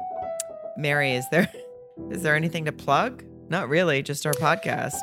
[0.77, 1.49] Mary, is there
[2.11, 3.25] is there anything to plug?
[3.51, 4.03] Not really.
[4.03, 4.97] Just our podcast.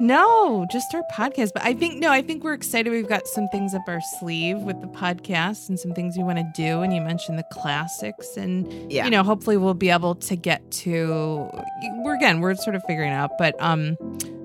[0.00, 1.52] No, just our podcast.
[1.54, 2.90] But I think no, I think we're excited.
[2.90, 6.38] We've got some things up our sleeve with the podcast and some things we want
[6.38, 6.80] to do.
[6.82, 9.04] And you mentioned the classics, and Yeah.
[9.04, 11.48] you know, hopefully we'll be able to get to.
[11.98, 13.96] We're again, we're sort of figuring it out, but um,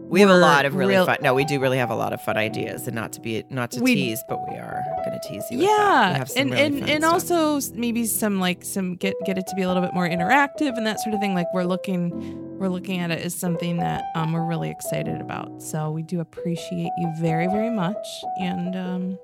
[0.07, 1.17] we have a lot of really real- fun.
[1.21, 3.71] No, we do really have a lot of fun ideas, and not to be not
[3.71, 5.57] to We- tease, but we are going to tease you.
[5.59, 5.77] with that.
[5.77, 7.31] yeah, we have some and really and and stuff.
[7.31, 10.77] also maybe some like some get get it to be a little bit more interactive
[10.77, 11.33] and that sort of thing.
[11.35, 12.41] Like we're looking.
[12.55, 15.61] We're looking at it as something that um, we're really excited about.
[15.61, 18.07] So we do appreciate you very, very much.
[18.39, 19.19] And, um,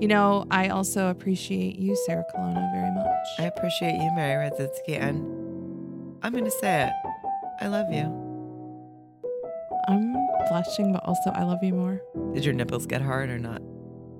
[0.00, 3.26] you know, I also appreciate you, Sarah Colonna, very much.
[3.40, 5.18] I appreciate you, Mary Radzinsky, and
[6.22, 6.92] I'm going to say it.
[7.60, 8.25] I love you.
[9.88, 10.12] I'm
[10.48, 12.00] blushing, but also I love you more.
[12.34, 13.62] Did your nipples get hard or not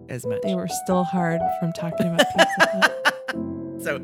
[0.08, 0.40] as much?
[0.42, 2.92] They were still hard from talking about Pizza
[3.84, 3.98] so,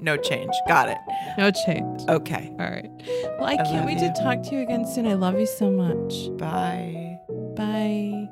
[0.00, 0.52] no change.
[0.68, 0.98] Got it.
[1.38, 2.02] No change.
[2.08, 2.50] Okay.
[2.58, 2.90] All right.
[3.38, 4.12] Well, I I can't wait you.
[4.12, 5.06] to talk to you again soon.
[5.06, 6.36] I love you so much.
[6.36, 7.18] Bye.
[7.56, 8.28] Bye.